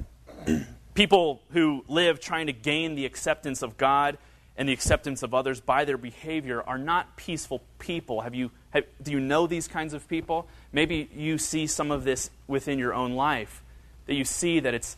People 0.94 1.42
who 1.52 1.84
live 1.88 2.20
trying 2.20 2.48
to 2.48 2.54
gain 2.54 2.96
the 2.96 3.06
acceptance 3.06 3.62
of 3.62 3.78
God 3.78 4.18
and 4.56 4.70
the 4.70 4.74
acceptance 4.74 5.24
of 5.24 5.34
others 5.34 5.60
by 5.60 5.86
their 5.86 5.98
behavior 5.98 6.62
are 6.62 6.78
not 6.78 7.16
peaceful 7.18 7.64
people. 7.80 8.22
Have 8.22 8.36
you, 8.36 8.52
have, 8.70 8.84
do 9.02 9.12
you 9.12 9.20
know 9.20 9.48
these 9.48 9.68
kinds 9.68 9.94
of 9.94 10.08
people? 10.08 10.48
Maybe 10.72 11.10
you 11.16 11.38
see 11.40 11.66
some 11.66 11.90
of 11.90 12.04
this 12.04 12.30
within 12.48 12.78
your 12.78 12.94
own 12.94 13.14
life, 13.14 13.64
that 14.06 14.14
you 14.14 14.26
see 14.26 14.60
that 14.60 14.74
it's 14.74 14.98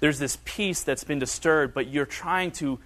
there's 0.00 0.18
this 0.18 0.36
peace 0.44 0.82
that's 0.82 1.04
been 1.04 1.20
disturbed, 1.20 1.74
but 1.74 1.86
you're 1.86 2.04
trying 2.04 2.50
to 2.52 2.80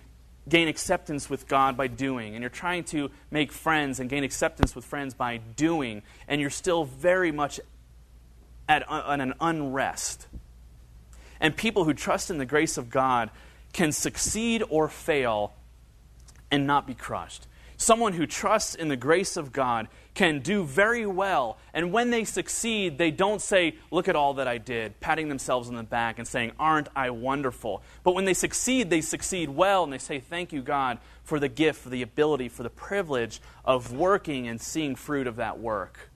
gain 0.50 0.68
acceptance 0.68 1.30
with 1.30 1.48
God 1.48 1.74
by 1.74 1.86
doing, 1.86 2.34
and 2.34 2.42
you're 2.42 2.50
trying 2.50 2.84
to 2.84 3.10
make 3.30 3.52
friends 3.52 4.00
and 4.00 4.10
gain 4.10 4.22
acceptance 4.22 4.76
with 4.76 4.84
friends 4.84 5.14
by 5.14 5.38
doing, 5.38 6.02
and 6.28 6.42
you're 6.42 6.50
still 6.50 6.84
very 6.84 7.32
much 7.32 7.58
at, 8.68 8.86
uh, 8.90 9.02
at 9.08 9.20
an 9.20 9.32
unrest. 9.40 10.26
And 11.40 11.56
people 11.56 11.84
who 11.84 11.94
trust 11.94 12.30
in 12.30 12.38
the 12.38 12.46
grace 12.46 12.76
of 12.76 12.90
God 12.90 13.30
can 13.72 13.92
succeed 13.92 14.62
or 14.68 14.88
fail 14.88 15.54
and 16.50 16.66
not 16.66 16.86
be 16.86 16.94
crushed. 16.94 17.46
Someone 17.78 18.14
who 18.14 18.26
trusts 18.26 18.74
in 18.74 18.88
the 18.88 18.96
grace 18.96 19.36
of 19.36 19.52
God 19.52 19.88
can 20.14 20.40
do 20.40 20.64
very 20.64 21.04
well. 21.04 21.58
And 21.74 21.92
when 21.92 22.10
they 22.10 22.24
succeed, 22.24 22.96
they 22.96 23.10
don't 23.10 23.40
say, 23.40 23.74
Look 23.90 24.08
at 24.08 24.16
all 24.16 24.34
that 24.34 24.48
I 24.48 24.56
did, 24.56 24.98
patting 25.00 25.28
themselves 25.28 25.68
on 25.68 25.74
the 25.74 25.82
back 25.82 26.18
and 26.18 26.26
saying, 26.26 26.52
Aren't 26.58 26.88
I 26.96 27.10
wonderful? 27.10 27.82
But 28.02 28.14
when 28.14 28.24
they 28.24 28.32
succeed, 28.32 28.88
they 28.88 29.02
succeed 29.02 29.50
well 29.50 29.84
and 29.84 29.92
they 29.92 29.98
say, 29.98 30.20
Thank 30.20 30.54
you, 30.54 30.62
God, 30.62 30.98
for 31.22 31.38
the 31.38 31.50
gift, 31.50 31.82
for 31.82 31.90
the 31.90 32.00
ability, 32.00 32.48
for 32.48 32.62
the 32.62 32.70
privilege 32.70 33.42
of 33.62 33.92
working 33.92 34.48
and 34.48 34.58
seeing 34.58 34.96
fruit 34.96 35.26
of 35.26 35.36
that 35.36 35.58
work. 35.58 36.10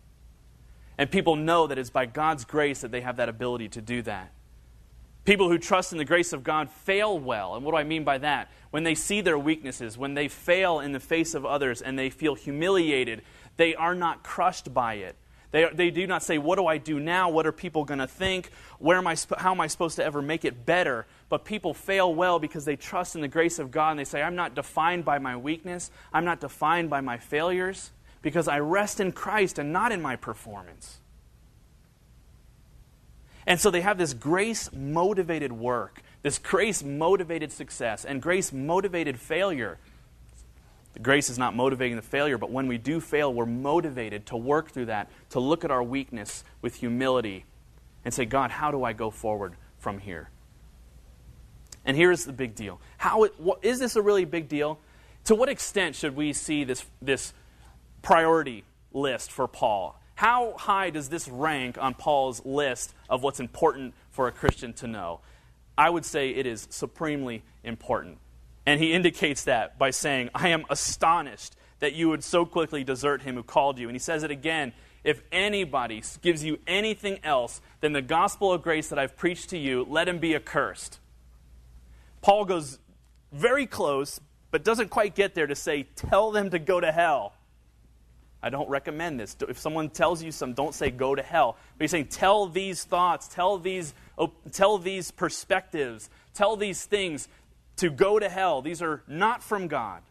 And 0.96 1.10
people 1.10 1.36
know 1.36 1.66
that 1.66 1.78
it's 1.78 1.90
by 1.90 2.06
God's 2.06 2.46
grace 2.46 2.80
that 2.80 2.90
they 2.90 3.02
have 3.02 3.16
that 3.16 3.28
ability 3.28 3.68
to 3.70 3.82
do 3.82 4.00
that. 4.02 4.32
People 5.24 5.48
who 5.48 5.58
trust 5.58 5.92
in 5.92 5.98
the 5.98 6.04
grace 6.04 6.32
of 6.32 6.42
God 6.42 6.70
fail 6.70 7.18
well. 7.18 7.54
And 7.54 7.64
what 7.64 7.72
do 7.72 7.76
I 7.76 7.84
mean 7.84 8.04
by 8.04 8.18
that? 8.18 8.50
When 8.70 8.84
they 8.84 8.94
see 8.94 9.20
their 9.20 9.38
weaknesses, 9.38 9.98
when 9.98 10.14
they 10.14 10.28
fail 10.28 10.80
in 10.80 10.92
the 10.92 11.00
face 11.00 11.34
of 11.34 11.44
others 11.44 11.82
and 11.82 11.98
they 11.98 12.10
feel 12.10 12.34
humiliated, 12.34 13.22
they 13.56 13.74
are 13.74 13.94
not 13.94 14.22
crushed 14.22 14.72
by 14.72 14.94
it. 14.94 15.16
They, 15.52 15.68
they 15.72 15.90
do 15.90 16.06
not 16.06 16.22
say, 16.22 16.38
What 16.38 16.56
do 16.56 16.66
I 16.66 16.78
do 16.78 17.00
now? 17.00 17.28
What 17.28 17.46
are 17.46 17.52
people 17.52 17.84
going 17.84 17.98
to 17.98 18.06
think? 18.06 18.50
Where 18.78 18.96
am 18.96 19.06
I, 19.06 19.16
how 19.38 19.50
am 19.50 19.60
I 19.60 19.66
supposed 19.66 19.96
to 19.96 20.04
ever 20.04 20.22
make 20.22 20.44
it 20.44 20.64
better? 20.64 21.06
But 21.28 21.44
people 21.44 21.74
fail 21.74 22.14
well 22.14 22.38
because 22.38 22.64
they 22.64 22.76
trust 22.76 23.14
in 23.14 23.20
the 23.20 23.28
grace 23.28 23.58
of 23.58 23.70
God 23.70 23.90
and 23.90 23.98
they 23.98 24.04
say, 24.04 24.22
I'm 24.22 24.36
not 24.36 24.54
defined 24.54 25.04
by 25.04 25.18
my 25.18 25.36
weakness. 25.36 25.90
I'm 26.12 26.24
not 26.24 26.40
defined 26.40 26.88
by 26.88 27.00
my 27.00 27.18
failures 27.18 27.90
because 28.22 28.48
I 28.48 28.60
rest 28.60 29.00
in 29.00 29.12
Christ 29.12 29.58
and 29.58 29.72
not 29.72 29.92
in 29.92 30.00
my 30.00 30.16
performance. 30.16 31.00
And 33.46 33.60
so 33.60 33.70
they 33.70 33.80
have 33.80 33.98
this 33.98 34.14
grace 34.14 34.70
motivated 34.72 35.52
work, 35.52 36.02
this 36.22 36.38
grace 36.38 36.82
motivated 36.82 37.52
success, 37.52 38.04
and 38.04 38.20
grace 38.20 38.52
motivated 38.52 39.18
failure. 39.18 39.78
The 40.92 41.00
grace 41.00 41.30
is 41.30 41.38
not 41.38 41.54
motivating 41.54 41.96
the 41.96 42.02
failure, 42.02 42.36
but 42.36 42.50
when 42.50 42.66
we 42.66 42.78
do 42.78 43.00
fail, 43.00 43.32
we're 43.32 43.46
motivated 43.46 44.26
to 44.26 44.36
work 44.36 44.70
through 44.70 44.86
that, 44.86 45.08
to 45.30 45.40
look 45.40 45.64
at 45.64 45.70
our 45.70 45.82
weakness 45.82 46.44
with 46.62 46.76
humility 46.76 47.44
and 48.04 48.12
say, 48.12 48.24
God, 48.24 48.50
how 48.50 48.70
do 48.70 48.82
I 48.82 48.92
go 48.92 49.10
forward 49.10 49.54
from 49.78 49.98
here? 49.98 50.30
And 51.84 51.96
here's 51.96 52.24
the 52.24 52.32
big 52.32 52.54
deal. 52.54 52.80
How 52.98 53.26
what, 53.38 53.60
is 53.62 53.78
this 53.78 53.96
a 53.96 54.02
really 54.02 54.24
big 54.24 54.48
deal? 54.48 54.78
To 55.24 55.34
what 55.34 55.48
extent 55.48 55.96
should 55.96 56.16
we 56.16 56.32
see 56.32 56.64
this, 56.64 56.84
this 57.00 57.32
priority 58.02 58.64
list 58.92 59.30
for 59.30 59.46
Paul? 59.46 59.99
How 60.20 60.52
high 60.58 60.90
does 60.90 61.08
this 61.08 61.28
rank 61.28 61.78
on 61.80 61.94
Paul's 61.94 62.44
list 62.44 62.92
of 63.08 63.22
what's 63.22 63.40
important 63.40 63.94
for 64.10 64.28
a 64.28 64.32
Christian 64.32 64.74
to 64.74 64.86
know? 64.86 65.20
I 65.78 65.88
would 65.88 66.04
say 66.04 66.28
it 66.28 66.44
is 66.44 66.68
supremely 66.68 67.42
important. 67.64 68.18
And 68.66 68.78
he 68.78 68.92
indicates 68.92 69.44
that 69.44 69.78
by 69.78 69.88
saying, 69.92 70.28
I 70.34 70.48
am 70.48 70.66
astonished 70.68 71.56
that 71.78 71.94
you 71.94 72.10
would 72.10 72.22
so 72.22 72.44
quickly 72.44 72.84
desert 72.84 73.22
him 73.22 73.36
who 73.36 73.42
called 73.42 73.78
you. 73.78 73.88
And 73.88 73.94
he 73.94 73.98
says 73.98 74.22
it 74.22 74.30
again 74.30 74.74
if 75.04 75.22
anybody 75.32 76.02
gives 76.20 76.44
you 76.44 76.58
anything 76.66 77.20
else 77.24 77.62
than 77.80 77.94
the 77.94 78.02
gospel 78.02 78.52
of 78.52 78.60
grace 78.60 78.90
that 78.90 78.98
I've 78.98 79.16
preached 79.16 79.48
to 79.48 79.56
you, 79.56 79.86
let 79.88 80.06
him 80.06 80.18
be 80.18 80.34
accursed. 80.34 81.00
Paul 82.20 82.44
goes 82.44 82.78
very 83.32 83.64
close, 83.64 84.20
but 84.50 84.64
doesn't 84.64 84.90
quite 84.90 85.14
get 85.14 85.34
there 85.34 85.46
to 85.46 85.54
say, 85.54 85.84
tell 85.96 86.30
them 86.30 86.50
to 86.50 86.58
go 86.58 86.78
to 86.78 86.92
hell. 86.92 87.32
I 88.42 88.50
don't 88.50 88.68
recommend 88.68 89.20
this. 89.20 89.36
If 89.48 89.58
someone 89.58 89.90
tells 89.90 90.22
you 90.22 90.32
some, 90.32 90.54
don't 90.54 90.74
say 90.74 90.90
go 90.90 91.14
to 91.14 91.22
hell. 91.22 91.56
But 91.76 91.84
he's 91.84 91.90
saying, 91.90 92.06
tell 92.06 92.46
these 92.46 92.84
thoughts, 92.84 93.28
tell 93.28 93.58
these, 93.58 93.92
tell 94.52 94.78
these 94.78 95.10
perspectives, 95.10 96.08
tell 96.32 96.56
these 96.56 96.84
things 96.84 97.28
to 97.76 97.90
go 97.90 98.18
to 98.18 98.28
hell. 98.28 98.62
These 98.62 98.80
are 98.80 99.02
not 99.06 99.42
from 99.42 99.68
God. 99.68 100.02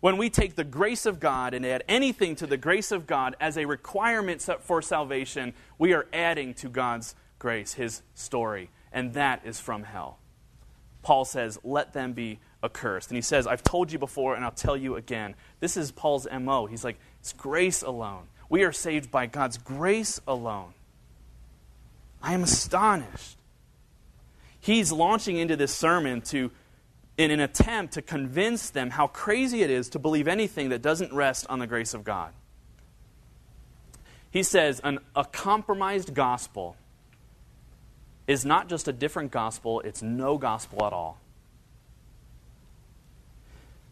When 0.00 0.18
we 0.18 0.28
take 0.28 0.56
the 0.56 0.64
grace 0.64 1.06
of 1.06 1.20
God 1.20 1.54
and 1.54 1.64
add 1.64 1.82
anything 1.88 2.36
to 2.36 2.46
the 2.46 2.58
grace 2.58 2.92
of 2.92 3.06
God 3.06 3.34
as 3.40 3.56
a 3.56 3.64
requirement 3.64 4.46
for 4.60 4.82
salvation, 4.82 5.54
we 5.78 5.94
are 5.94 6.06
adding 6.12 6.54
to 6.54 6.68
God's 6.68 7.14
grace, 7.38 7.74
His 7.74 8.02
story, 8.14 8.70
and 8.92 9.14
that 9.14 9.40
is 9.44 9.58
from 9.58 9.84
hell. 9.84 10.18
Paul 11.02 11.24
says, 11.24 11.58
Let 11.64 11.92
them 11.92 12.12
be 12.12 12.40
accursed. 12.66 13.08
And 13.08 13.16
he 13.16 13.22
says, 13.22 13.46
I've 13.46 13.62
told 13.62 13.90
you 13.90 13.98
before 13.98 14.34
and 14.34 14.44
I'll 14.44 14.50
tell 14.50 14.76
you 14.76 14.96
again. 14.96 15.34
This 15.60 15.78
is 15.78 15.90
Paul's 15.90 16.26
MO. 16.30 16.66
He's 16.66 16.84
like, 16.84 16.98
It's 17.20 17.32
grace 17.32 17.80
alone. 17.80 18.24
We 18.50 18.64
are 18.64 18.72
saved 18.72 19.10
by 19.10 19.24
God's 19.24 19.56
grace 19.56 20.20
alone. 20.26 20.74
I 22.22 22.34
am 22.34 22.42
astonished 22.42 23.36
he's 24.66 24.90
launching 24.90 25.36
into 25.36 25.54
this 25.54 25.72
sermon 25.72 26.20
to 26.20 26.50
in 27.16 27.30
an 27.30 27.40
attempt 27.40 27.94
to 27.94 28.02
convince 28.02 28.68
them 28.70 28.90
how 28.90 29.06
crazy 29.06 29.62
it 29.62 29.70
is 29.70 29.88
to 29.90 29.98
believe 29.98 30.28
anything 30.28 30.68
that 30.68 30.82
doesn't 30.82 31.12
rest 31.14 31.46
on 31.48 31.60
the 31.60 31.66
grace 31.66 31.94
of 31.94 32.04
God. 32.04 32.32
He 34.30 34.42
says 34.42 34.80
an, 34.84 34.98
a 35.14 35.24
compromised 35.24 36.12
gospel 36.12 36.76
is 38.26 38.44
not 38.44 38.68
just 38.68 38.86
a 38.88 38.92
different 38.92 39.30
gospel, 39.30 39.80
it's 39.80 40.02
no 40.02 40.36
gospel 40.36 40.84
at 40.84 40.92
all. 40.92 41.18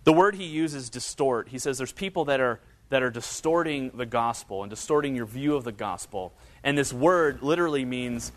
The 0.05 0.13
word 0.13 0.35
he 0.35 0.45
uses, 0.45 0.91
distort, 0.91 1.49
he 1.49 1.59
says 1.59 1.79
there's 1.79 1.93
people 1.93 2.27
that 2.27 2.41
are, 2.41 2.61
that 2.91 3.03
are 3.03 3.11
distorting 3.11 3.91
the 3.95 4.07
gospel 4.07 4.63
and 4.63 4.71
distorting 4.71 5.17
your 5.17 5.27
view 5.27 5.57
of 5.57 5.65
the 5.65 5.73
gospel. 5.73 6.33
And 6.63 6.77
this 6.77 6.93
word 6.93 7.43
literally 7.43 7.85
means 7.85 8.33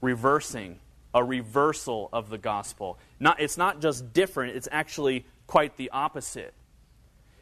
reversing 0.00 0.78
a 1.14 1.22
reversal 1.22 2.08
of 2.12 2.28
the 2.28 2.38
gospel. 2.38 2.98
Not, 3.18 3.40
it's 3.40 3.56
not 3.56 3.80
just 3.80 4.12
different, 4.12 4.56
it's 4.56 4.68
actually 4.70 5.24
quite 5.46 5.76
the 5.76 5.90
opposite. 5.90 6.54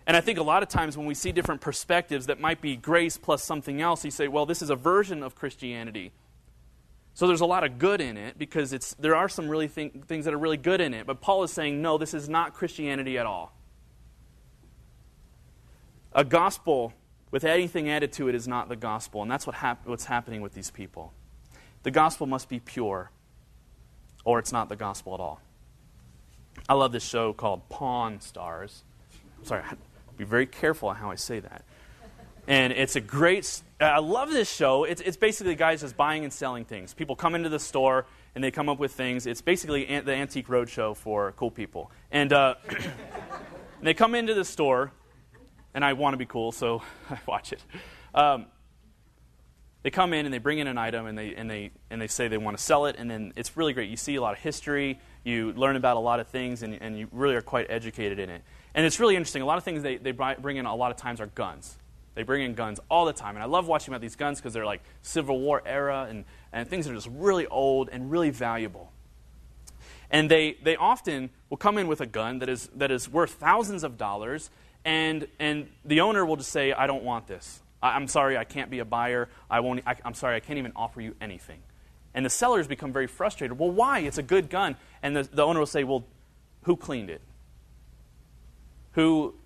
And 0.07 0.17
I 0.17 0.23
think 0.23 0.39
a 0.39 0.43
lot 0.43 0.63
of 0.63 0.71
times 0.71 0.97
when 0.97 1.07
we 1.07 1.15
see 1.15 1.33
different 1.33 1.61
perspectives 1.61 2.27
that 2.27 2.41
might 2.41 2.63
be 2.63 2.77
grace 2.77 3.19
plus 3.19 3.43
something 3.45 3.83
else, 3.83 4.05
you 4.05 4.11
say, 4.11 4.27
well, 4.27 4.47
this 4.47 4.63
is 4.63 4.71
a 4.71 4.77
version 4.77 5.23
of 5.23 5.35
Christianity. 5.35 6.13
So 7.19 7.27
there's 7.27 7.41
a 7.41 7.47
lot 7.47 7.65
of 7.65 7.81
good 7.81 8.01
in 8.01 8.17
it 8.17 8.39
because 8.39 8.73
it's, 8.73 8.95
there 8.95 9.17
are 9.17 9.29
some 9.29 9.49
really 9.49 9.67
thing, 9.67 10.05
things 10.07 10.25
that 10.27 10.33
are 10.33 10.39
really 10.39 10.57
good 10.57 10.81
in 10.81 10.95
it. 10.95 11.05
But 11.05 11.21
Paul 11.21 11.43
is 11.43 11.53
saying, 11.53 11.83
no, 11.83 11.99
this 11.99 12.15
is 12.15 12.29
not 12.29 12.55
Christianity 12.55 13.19
at 13.19 13.27
all. 13.27 13.53
A 16.13 16.23
gospel 16.23 16.93
with 17.33 17.43
anything 17.43 17.91
added 17.91 18.13
to 18.13 18.29
it 18.29 18.37
is 18.37 18.47
not 18.47 18.69
the 18.69 18.77
gospel. 18.77 19.21
And 19.21 19.29
that's 19.29 19.49
what 19.49 19.57
hap- 19.57 19.85
what's 19.85 20.05
happening 20.05 20.43
with 20.43 20.55
these 20.55 20.71
people. 20.71 21.13
The 21.83 21.91
gospel 21.91 22.29
must 22.29 22.49
be 22.49 22.61
pure 22.61 23.11
or 24.25 24.39
it's 24.39 24.53
not 24.53 24.69
the 24.69 24.77
gospel 24.77 25.13
at 25.15 25.19
all. 25.19 25.41
I 26.69 26.75
love 26.75 26.93
this 26.93 27.05
show 27.05 27.33
called 27.33 27.69
Pawn 27.69 28.21
Stars. 28.21 28.85
sorry, 29.43 29.65
be 30.17 30.23
very 30.23 30.47
careful 30.47 30.93
how 30.93 31.11
I 31.11 31.17
say 31.17 31.41
that. 31.41 31.65
And 32.49 32.73
it's 32.73 32.97
a 32.97 33.01
great, 33.03 33.61
I 33.79 33.99
love 33.99 34.31
this 34.31 34.51
show. 34.51 34.85
It's, 34.85 35.03
it's 35.03 35.19
basically 35.19 35.55
guys 35.55 35.83
just 35.83 35.99
buying 35.99 36.25
and 36.25 36.33
selling 36.33 36.65
things. 36.65 36.95
People 36.95 37.15
come 37.15 37.35
into 37.35 37.51
the 37.51 37.59
store 37.59 38.07
and 38.35 38.43
they 38.43 38.51
come 38.51 38.71
up 38.71 38.79
with 38.79 38.93
things. 38.93 39.27
It's 39.27 39.43
basically 39.43 39.85
the 39.85 40.15
Antique 40.15 40.49
Roadshow 40.49 40.97
for 40.97 41.33
cool 41.33 41.51
people. 41.51 41.91
And 42.11 42.33
uh, 42.33 42.55
they 43.83 43.93
come 43.93 44.15
into 44.15 44.33
the 44.33 44.47
store, 44.47 44.93
and 45.75 45.85
I 45.85 45.93
want 45.93 46.15
to 46.15 46.17
be 46.17 46.25
cool, 46.25 46.51
so 46.51 46.83
I 47.11 47.19
watch 47.27 47.53
it. 47.53 47.63
Um, 48.15 48.47
they 49.83 49.91
come 49.91 50.15
in 50.15 50.25
and 50.25 50.33
they 50.33 50.39
bring 50.39 50.59
in 50.59 50.69
an 50.69 50.79
item 50.79 51.05
and 51.05 51.19
they, 51.19 51.35
and 51.35 51.51
they, 51.51 51.71
and 51.91 52.01
they 52.01 52.07
say 52.07 52.29
they 52.29 52.39
want 52.39 52.57
to 52.57 52.63
sell 52.63 52.87
it, 52.87 52.97
and 52.99 53.11
then 53.11 53.35
it's 53.37 53.59
really 53.59 53.75
great. 53.75 53.91
You 53.91 53.99
see 53.99 54.15
a 54.15 54.23
lot 54.23 54.33
of 54.33 54.39
history, 54.39 54.99
you 55.23 55.53
learn 55.53 55.77
about 55.77 55.99
a 55.99 56.01
lot 56.01 56.19
of 56.19 56.29
things, 56.29 56.63
and, 56.63 56.73
and 56.81 56.99
you 56.99 57.09
really 57.13 57.35
are 57.35 57.43
quite 57.43 57.67
educated 57.69 58.19
in 58.19 58.31
it. 58.31 58.43
And 58.75 58.87
it's 58.87 58.99
really 58.99 59.17
interesting. 59.17 59.43
A 59.43 59.47
lot 59.47 59.59
of 59.59 59.65
things 59.65 59.83
they, 59.83 59.99
they 59.99 60.13
bring 60.13 60.57
in 60.57 60.65
a 60.65 60.75
lot 60.75 60.91
of 60.91 60.97
times 60.97 61.21
are 61.21 61.27
guns. 61.27 61.77
They 62.19 62.25
bring 62.25 62.43
in 62.43 62.55
guns 62.55 62.81
all 62.91 63.05
the 63.05 63.13
time. 63.13 63.37
And 63.37 63.45
I 63.45 63.47
love 63.47 63.69
watching 63.69 63.95
about 63.95 64.01
these 64.01 64.17
guns 64.17 64.41
because 64.41 64.53
they're 64.53 64.67
like 64.67 64.83
Civil 65.03 65.39
War 65.39 65.63
era 65.65 66.09
and, 66.11 66.25
and 66.53 66.69
things 66.69 66.85
that 66.85 66.91
are 66.91 66.97
just 66.97 67.09
really 67.13 67.47
old 67.47 67.91
and 67.93 68.11
really 68.11 68.31
valuable. 68.31 68.91
And 70.11 70.29
they, 70.29 70.57
they 70.65 70.75
often 70.75 71.31
will 71.49 71.59
come 71.59 71.79
in 71.79 71.87
with 71.87 72.01
a 72.01 72.07
gun 72.07 72.41
that 72.41 72.49
is, 72.49 72.71
that 72.75 72.91
is 72.91 73.09
worth 73.09 73.35
thousands 73.35 73.85
of 73.85 73.97
dollars, 73.97 74.51
and, 74.85 75.29
and 75.39 75.69
the 75.85 76.01
owner 76.01 76.27
will 76.27 76.35
just 76.35 76.51
say, 76.51 76.73
I 76.73 76.89
don't 76.89 77.05
want 77.05 77.29
this. 77.29 77.61
I'm 77.81 78.09
sorry, 78.09 78.37
I 78.37 78.43
can't 78.43 78.69
be 78.69 78.81
a 78.81 78.85
buyer. 78.85 79.29
I 79.49 79.61
won't, 79.61 79.85
I, 79.87 79.95
I'm 80.05 80.15
sorry, 80.15 80.35
I 80.35 80.41
can't 80.41 80.59
even 80.59 80.73
offer 80.75 81.01
you 81.01 81.15
anything. 81.21 81.61
And 82.15 82.27
the 82.27 82.31
sellers 82.31 82.67
become 82.67 82.93
very 82.93 83.07
frustrated. 83.07 83.61
Well, 83.61 83.71
why? 83.71 84.01
It's 84.01 84.19
a 84.19 84.25
good 84.25 84.51
gun. 84.51 84.75
And 85.05 85.15
the, 85.15 85.23
the 85.23 85.45
owner 85.45 85.61
will 85.61 85.67
say, 85.67 85.85
Well, 85.85 86.05
who 86.63 86.75
cleaned 86.77 87.11
it? 87.11 87.21
Who, 88.95 89.37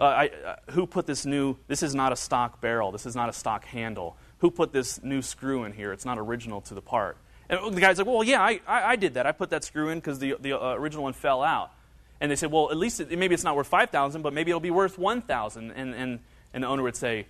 uh, 0.00 0.04
I, 0.04 0.28
uh, 0.28 0.56
who 0.70 0.86
put 0.86 1.06
this 1.06 1.26
new, 1.26 1.56
this 1.68 1.82
is 1.82 1.94
not 1.94 2.12
a 2.12 2.16
stock 2.16 2.60
barrel, 2.60 2.90
this 2.90 3.04
is 3.04 3.14
not 3.14 3.28
a 3.28 3.32
stock 3.32 3.64
handle. 3.66 4.16
Who 4.38 4.50
put 4.50 4.72
this 4.72 5.02
new 5.02 5.20
screw 5.20 5.64
in 5.64 5.72
here? 5.72 5.92
It's 5.92 6.06
not 6.06 6.18
original 6.18 6.62
to 6.62 6.74
the 6.74 6.80
part. 6.80 7.18
And 7.50 7.74
the 7.74 7.80
guy's 7.80 7.98
like, 7.98 8.06
Well, 8.06 8.24
yeah, 8.24 8.40
I, 8.40 8.60
I, 8.66 8.82
I 8.92 8.96
did 8.96 9.14
that. 9.14 9.26
I 9.26 9.32
put 9.32 9.50
that 9.50 9.64
screw 9.64 9.90
in 9.90 9.98
because 9.98 10.18
the, 10.18 10.36
the 10.40 10.58
uh, 10.58 10.74
original 10.74 11.04
one 11.04 11.12
fell 11.12 11.42
out. 11.42 11.72
And 12.20 12.30
they 12.30 12.36
say, 12.36 12.46
Well, 12.46 12.70
at 12.70 12.78
least 12.78 13.00
it, 13.00 13.16
maybe 13.18 13.34
it's 13.34 13.44
not 13.44 13.56
worth 13.56 13.66
5000 13.66 14.22
but 14.22 14.32
maybe 14.32 14.50
it'll 14.50 14.60
be 14.60 14.70
worth 14.70 14.98
1000 14.98 15.70
and, 15.72 15.94
and, 15.94 16.20
and 16.54 16.64
the 16.64 16.68
owner 16.68 16.82
would 16.82 16.96
say, 16.96 17.26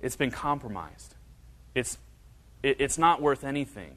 it's 0.00 0.16
been 0.16 0.30
compromised. 0.30 1.14
It's, 1.74 1.98
it, 2.62 2.76
it's 2.80 2.98
not 2.98 3.22
worth 3.22 3.44
anything 3.44 3.96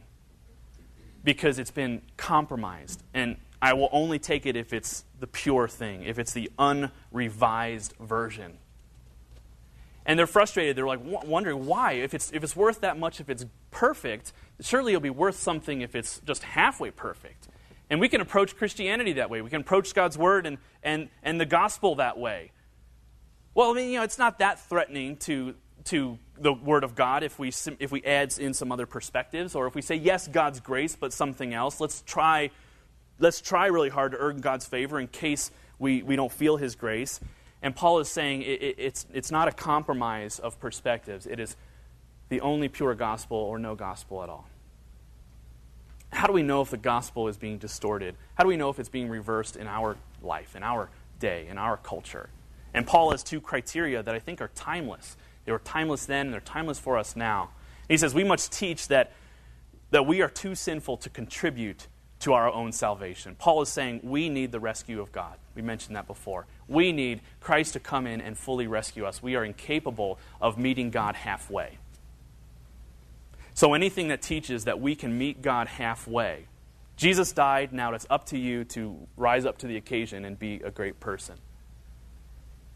because 1.24 1.60
it's 1.60 1.71
been 1.71 2.02
compromised. 2.17 3.04
And 3.13 3.38
I 3.62 3.74
will 3.74 3.89
only 3.91 4.20
take 4.20 4.46
it 4.46 4.56
if 4.56 4.74
it's 4.74 5.06
the 5.20 5.28
pure 5.28 5.68
thing, 5.68 6.04
if 6.04 6.20
it's 6.20 6.34
the 6.34 6.52
unrevised 6.60 7.94
version. 8.00 8.58
And 10.06 10.20
they're 10.20 10.28
frustrated. 10.28 10.76
They're 10.76 10.86
like 10.86 11.02
wondering 11.04 11.65
why. 11.65 11.94
If 11.94 12.13
it's, 12.13 12.32
if 12.32 12.44
it's 12.44 12.56
worth 12.56 12.82
that 12.82 13.00
much, 13.00 13.20
if 13.20 13.30
it's 13.30 13.46
perfect, 13.72 14.34
surely 14.62 14.94
it'll 14.94 15.02
be 15.02 15.10
worth 15.10 15.38
something 15.38 15.82
if 15.82 15.96
it's 15.96 16.20
just 16.20 16.44
halfway 16.44 16.91
perfect. 16.91 17.48
And 17.89 18.00
we 18.00 18.10
can 18.10 18.22
approach 18.22 18.56
Christianity 18.56 19.13
that 19.13 19.30
way. 19.30 19.41
We 19.41 19.50
can 19.50 19.62
approach 19.62 19.94
God's 19.94 20.18
Word 20.18 20.46
and, 20.46 20.58
and, 20.84 21.10
and 21.24 21.39
the 21.41 21.46
gospel 21.46 21.96
that 21.96 22.18
way. 22.18 22.52
Well, 23.56 23.72
I 23.72 23.74
mean, 23.74 23.91
you 23.91 23.98
know, 23.98 24.04
it's 24.04 24.20
not 24.20 24.39
that 24.39 24.60
threatening 24.60 25.18
to 25.18 25.56
to 25.86 26.18
the 26.38 26.52
Word 26.52 26.84
of 26.84 26.96
God 26.96 27.24
if 27.24 27.39
we, 27.39 27.52
if 27.80 27.91
we 27.91 28.04
add 28.04 28.38
in 28.38 28.54
some 28.54 28.72
other 28.72 28.86
perspectives, 28.86 29.56
or 29.56 29.68
if 29.68 29.76
we 29.76 29.82
say, 29.82 29.96
yes, 29.96 30.28
God's 30.28 30.60
grace, 30.60 30.96
but 30.96 31.13
something 31.13 31.54
else. 31.54 31.80
Let's 31.80 32.02
try, 32.02 32.50
let's 33.19 33.41
try 33.41 33.67
really 33.67 33.89
hard 33.89 34.12
to 34.12 34.17
earn 34.17 34.41
God's 34.41 34.65
favor 34.65 34.99
in 34.99 35.08
case 35.08 35.51
we, 35.80 36.04
we 36.04 36.15
don't 36.15 36.32
feel 36.32 36.58
His 36.58 36.75
grace. 36.75 37.19
And 37.62 37.75
Paul 37.75 37.99
is 37.99 38.10
saying 38.10 38.43
it, 38.43 38.62
it, 38.62 38.75
it's, 38.78 39.06
it's 39.13 39.32
not 39.32 39.47
a 39.47 39.51
compromise 39.51 40.39
of 40.39 40.60
perspectives, 40.60 41.25
it 41.25 41.39
is 41.39 41.56
the 42.30 42.41
only 42.41 42.67
pure 42.67 42.95
gospel 42.95 43.38
or 43.38 43.60
no 43.60 43.75
gospel 43.75 44.23
at 44.23 44.30
all. 44.30 44.47
How 46.12 46.28
do 46.28 46.34
we 46.34 46.43
know 46.43 46.62
if 46.62 46.69
the 46.69 46.78
gospel 46.78 47.28
is 47.28 47.38
being 47.38 47.58
distorted? 47.58 48.15
How 48.36 48.43
do 48.43 48.47
we 48.47 48.58
know 48.58 48.69
if 48.69 48.80
it's 48.80 48.89
being 48.89 49.10
reversed 49.10 49.58
in 49.58 49.67
our 49.67 49.97
life, 50.21 50.56
in 50.56 50.63
our 50.63 50.89
day, 51.19 51.47
in 51.49 51.58
our 51.58 51.78
culture? 51.78 52.30
And 52.73 52.88
Paul 52.88 53.12
has 53.12 53.21
two 53.23 53.41
criteria 53.41 54.01
that 54.01 54.15
I 54.15 54.19
think 54.19 54.41
are 54.41 54.49
timeless. 54.56 55.17
They 55.45 55.51
were 55.51 55.60
timeless 55.60 56.06
then, 56.06 56.28
and 56.28 56.34
they're 56.34 56.41
timeless 56.41 56.80
for 56.80 56.97
us 56.97 57.15
now. 57.15 57.49
He 57.88 57.97
says 57.97 58.13
we 58.13 58.23
must 58.23 58.51
teach 58.51 58.88
that, 58.88 59.12
that 59.91 60.06
we 60.06 60.21
are 60.21 60.30
too 60.30 60.56
sinful 60.56 60.97
to 60.97 61.10
contribute 61.10 61.88
to 62.25 62.33
our 62.33 62.51
own 62.51 62.71
salvation. 62.71 63.35
Paul 63.38 63.61
is 63.61 63.69
saying 63.69 63.99
we 64.01 64.29
need 64.29 64.51
the 64.51 64.59
rescue 64.59 64.99
of 64.99 65.11
God. 65.11 65.38
We 65.53 65.61
mentioned 65.61 65.95
that 65.95 66.07
before. 66.07 66.47
We 66.67 66.91
need 66.91 67.21
Christ 67.39 67.73
to 67.73 67.79
come 67.79 68.07
in 68.07 68.19
and 68.19 68.35
fully 68.35 68.65
rescue 68.65 69.05
us. 69.05 69.21
We 69.21 69.35
are 69.35 69.45
incapable 69.45 70.17
of 70.41 70.57
meeting 70.57 70.89
God 70.89 71.15
halfway. 71.15 71.77
So 73.53 73.75
anything 73.75 74.07
that 74.07 74.23
teaches 74.23 74.65
that 74.65 74.81
we 74.81 74.95
can 74.95 75.15
meet 75.19 75.43
God 75.43 75.67
halfway, 75.67 76.47
Jesus 76.97 77.31
died, 77.31 77.71
now 77.71 77.93
it's 77.93 78.07
up 78.09 78.25
to 78.27 78.39
you 78.39 78.63
to 78.65 79.07
rise 79.15 79.45
up 79.45 79.59
to 79.59 79.67
the 79.67 79.77
occasion 79.77 80.25
and 80.25 80.39
be 80.39 80.61
a 80.65 80.71
great 80.71 80.99
person. 80.99 81.35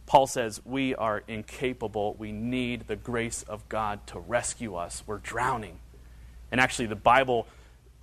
Paul 0.05 0.27
says 0.27 0.61
we 0.63 0.93
are 0.93 1.23
incapable. 1.27 2.15
We 2.19 2.31
need 2.31 2.85
the 2.85 2.95
grace 2.95 3.41
of 3.47 3.67
God 3.67 4.05
to 4.07 4.19
rescue 4.19 4.75
us. 4.75 5.01
We're 5.07 5.17
drowning. 5.17 5.79
And 6.51 6.61
actually, 6.61 6.85
the 6.85 6.95
Bible 6.95 7.47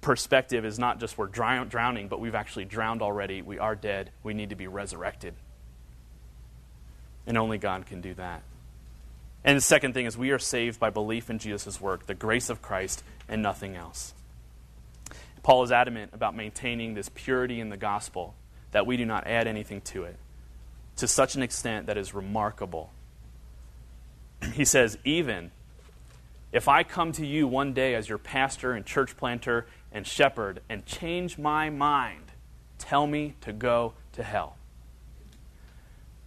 perspective 0.07 0.65
is 0.65 0.79
not 0.79 1.01
just 1.01 1.19
we're 1.19 1.27
drowning, 1.27 2.07
but 2.07 2.21
we've 2.21 2.37
actually 2.37 2.65
drowned 2.65 3.03
already. 3.03 3.43
We 3.43 3.59
are 3.59 3.75
dead. 3.75 4.13
We 4.23 4.35
need 4.35 4.51
to 4.51 4.55
be 4.55 4.69
resurrected. 4.69 5.35
And 7.27 7.37
only 7.37 7.59
God 7.59 7.87
can 7.87 8.01
do 8.01 8.15
that. 8.15 8.45
And 9.43 9.57
the 9.57 9.61
second 9.61 9.95
thing 9.95 10.07
is 10.07 10.17
we 10.17 10.31
are 10.31 10.39
saved 10.39 10.79
by 10.79 10.91
belief 10.91 11.29
in 11.29 11.41
Jesus' 11.41 11.81
work, 11.81 12.07
the 12.07 12.15
grace 12.15 12.49
of 12.51 12.63
Christ, 12.63 13.03
and 13.29 13.43
nothing 13.43 13.75
else. 13.75 14.15
Paul 15.43 15.65
is 15.65 15.73
adamant 15.73 16.13
about 16.15 16.37
maintaining 16.37 16.95
this 16.95 17.09
purity 17.09 17.59
in 17.59 17.71
the 17.71 17.77
gospel, 17.77 18.37
that 18.71 18.87
we 18.87 18.97
do 18.97 19.05
not 19.05 19.27
add 19.27 19.49
anything 19.49 19.81
to 19.81 20.05
it, 20.05 20.15
to 20.99 21.09
such 21.09 21.35
an 21.35 21.43
extent 21.43 21.87
that 21.87 21.99
is 21.99 22.15
remarkable. 22.15 22.93
He 24.53 24.65
says, 24.65 24.99
even 25.05 25.51
if 26.53 26.69
I 26.69 26.85
come 26.85 27.11
to 27.13 27.27
you 27.27 27.49
one 27.49 27.73
day 27.73 27.97
as 27.97 28.09
your 28.09 28.19
pastor 28.19 28.73
and 28.73 28.87
church 28.87 29.17
planter 29.17 29.67
and 29.97 30.07
shepherd 30.07 30.61
and 30.69 30.87
change 30.87 31.39
my 31.39 31.71
mind, 31.71 32.33
tell 32.79 33.07
me 33.07 33.35
to 33.41 33.53
go 33.53 33.95
to 34.13 34.23
hell. 34.23 34.57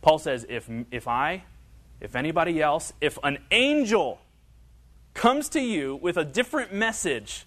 Paul 0.02 0.18
says, 0.18 0.46
if, 0.50 0.70
if 0.92 1.08
I 1.08 1.44
if 2.00 2.16
anybody 2.16 2.62
else, 2.62 2.94
if 3.02 3.18
an 3.24 3.40
angel 3.52 4.20
comes 5.14 5.50
to 5.50 5.60
you 5.60 5.98
with 6.02 6.18
a 6.18 6.24
different 6.24 6.74
message, 6.74 7.46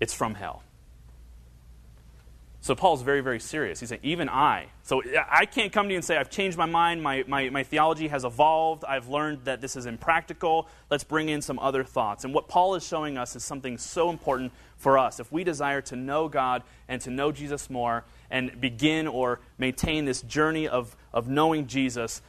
it's 0.00 0.14
from 0.14 0.34
hell. 0.34 0.62
So 2.68 2.74
Paul's 2.74 3.00
very, 3.00 3.22
very 3.22 3.40
serious. 3.40 3.80
He's 3.80 3.88
saying, 3.88 4.02
even 4.04 4.28
I. 4.28 4.66
So 4.82 5.02
I 5.30 5.46
can't 5.46 5.72
come 5.72 5.86
to 5.86 5.92
you 5.92 5.96
and 5.96 6.04
say, 6.04 6.18
I've 6.18 6.28
changed 6.28 6.58
my 6.58 6.66
mind, 6.66 7.02
my, 7.02 7.24
my, 7.26 7.48
my 7.48 7.62
theology 7.62 8.08
has 8.08 8.26
evolved, 8.26 8.84
I've 8.84 9.08
learned 9.08 9.46
that 9.46 9.62
this 9.62 9.74
is 9.74 9.86
impractical, 9.86 10.68
let's 10.90 11.02
bring 11.02 11.30
in 11.30 11.40
some 11.40 11.58
other 11.60 11.82
thoughts. 11.82 12.24
And 12.24 12.34
what 12.34 12.46
Paul 12.46 12.74
is 12.74 12.86
showing 12.86 13.16
us 13.16 13.34
is 13.34 13.42
something 13.42 13.78
so 13.78 14.10
important 14.10 14.52
for 14.76 14.98
us. 14.98 15.18
If 15.18 15.32
we 15.32 15.44
desire 15.44 15.80
to 15.80 15.96
know 15.96 16.28
God 16.28 16.62
and 16.88 17.00
to 17.00 17.10
know 17.10 17.32
Jesus 17.32 17.70
more 17.70 18.04
and 18.30 18.60
begin 18.60 19.06
or 19.06 19.40
maintain 19.56 20.04
this 20.04 20.20
journey 20.20 20.68
of, 20.68 20.94
of 21.10 21.26
knowing 21.26 21.68
Jesus, 21.68 22.20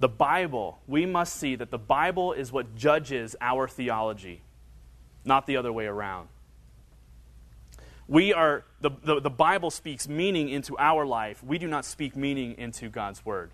the 0.00 0.08
Bible, 0.08 0.78
we 0.86 1.04
must 1.04 1.36
see 1.36 1.54
that 1.54 1.70
the 1.70 1.76
Bible 1.76 2.32
is 2.32 2.50
what 2.50 2.76
judges 2.76 3.36
our 3.42 3.68
theology, 3.68 4.40
not 5.26 5.46
the 5.46 5.58
other 5.58 5.70
way 5.70 5.84
around. 5.84 6.28
We 8.08 8.32
are, 8.32 8.64
the, 8.80 8.90
the, 9.02 9.20
the, 9.20 9.30
Bible 9.30 9.70
speaks 9.70 10.08
meaning 10.08 10.48
into 10.48 10.78
our 10.78 11.04
life. 11.04 11.42
We 11.42 11.58
do 11.58 11.66
not 11.66 11.84
speak 11.84 12.14
meaning 12.14 12.56
into 12.56 12.88
God's 12.88 13.24
Word. 13.24 13.50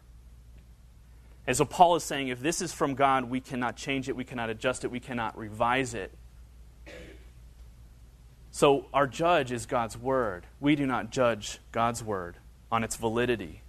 And 1.47 1.57
so 1.57 1.65
Paul 1.65 1.97
is 1.97 2.05
saying 2.05 2.29
if 2.29 2.41
this 2.41 2.61
is 2.61 2.73
from 2.73 2.95
God, 2.95 3.25
we 3.25 3.41
cannot 3.41 3.77
change 3.77 4.09
it, 4.09 4.17
we 4.17 4.25
cannot 4.25 4.51
adjust 4.51 4.85
it, 4.85 4.91
we 4.91 5.01
cannot 5.01 5.37
revise 5.39 5.95
it. 5.95 6.13
So 8.51 8.87
our 8.93 9.07
judge 9.07 9.51
is 9.51 9.65
God's 9.65 9.97
Word. 9.97 10.47
We 10.61 10.77
do 10.77 10.87
not 10.87 11.11
judge 11.11 11.59
God's 11.73 12.05
Word 12.05 12.37
on 12.71 12.85
its 12.85 12.97
validity 12.97 13.63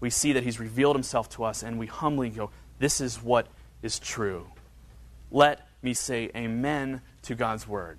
we 0.00 0.10
see 0.10 0.32
that 0.32 0.42
he's 0.42 0.58
revealed 0.58 0.96
himself 0.96 1.28
to 1.30 1.44
us 1.44 1.62
and 1.62 1.78
we 1.78 1.86
humbly 1.86 2.30
go, 2.30 2.50
This 2.78 3.00
is 3.00 3.22
what 3.22 3.46
is 3.82 3.98
true. 3.98 4.46
Let 5.30 5.66
me 5.82 5.94
say 5.94 6.30
amen 6.34 7.02
to 7.22 7.34
God's 7.34 7.68
word. 7.68 7.98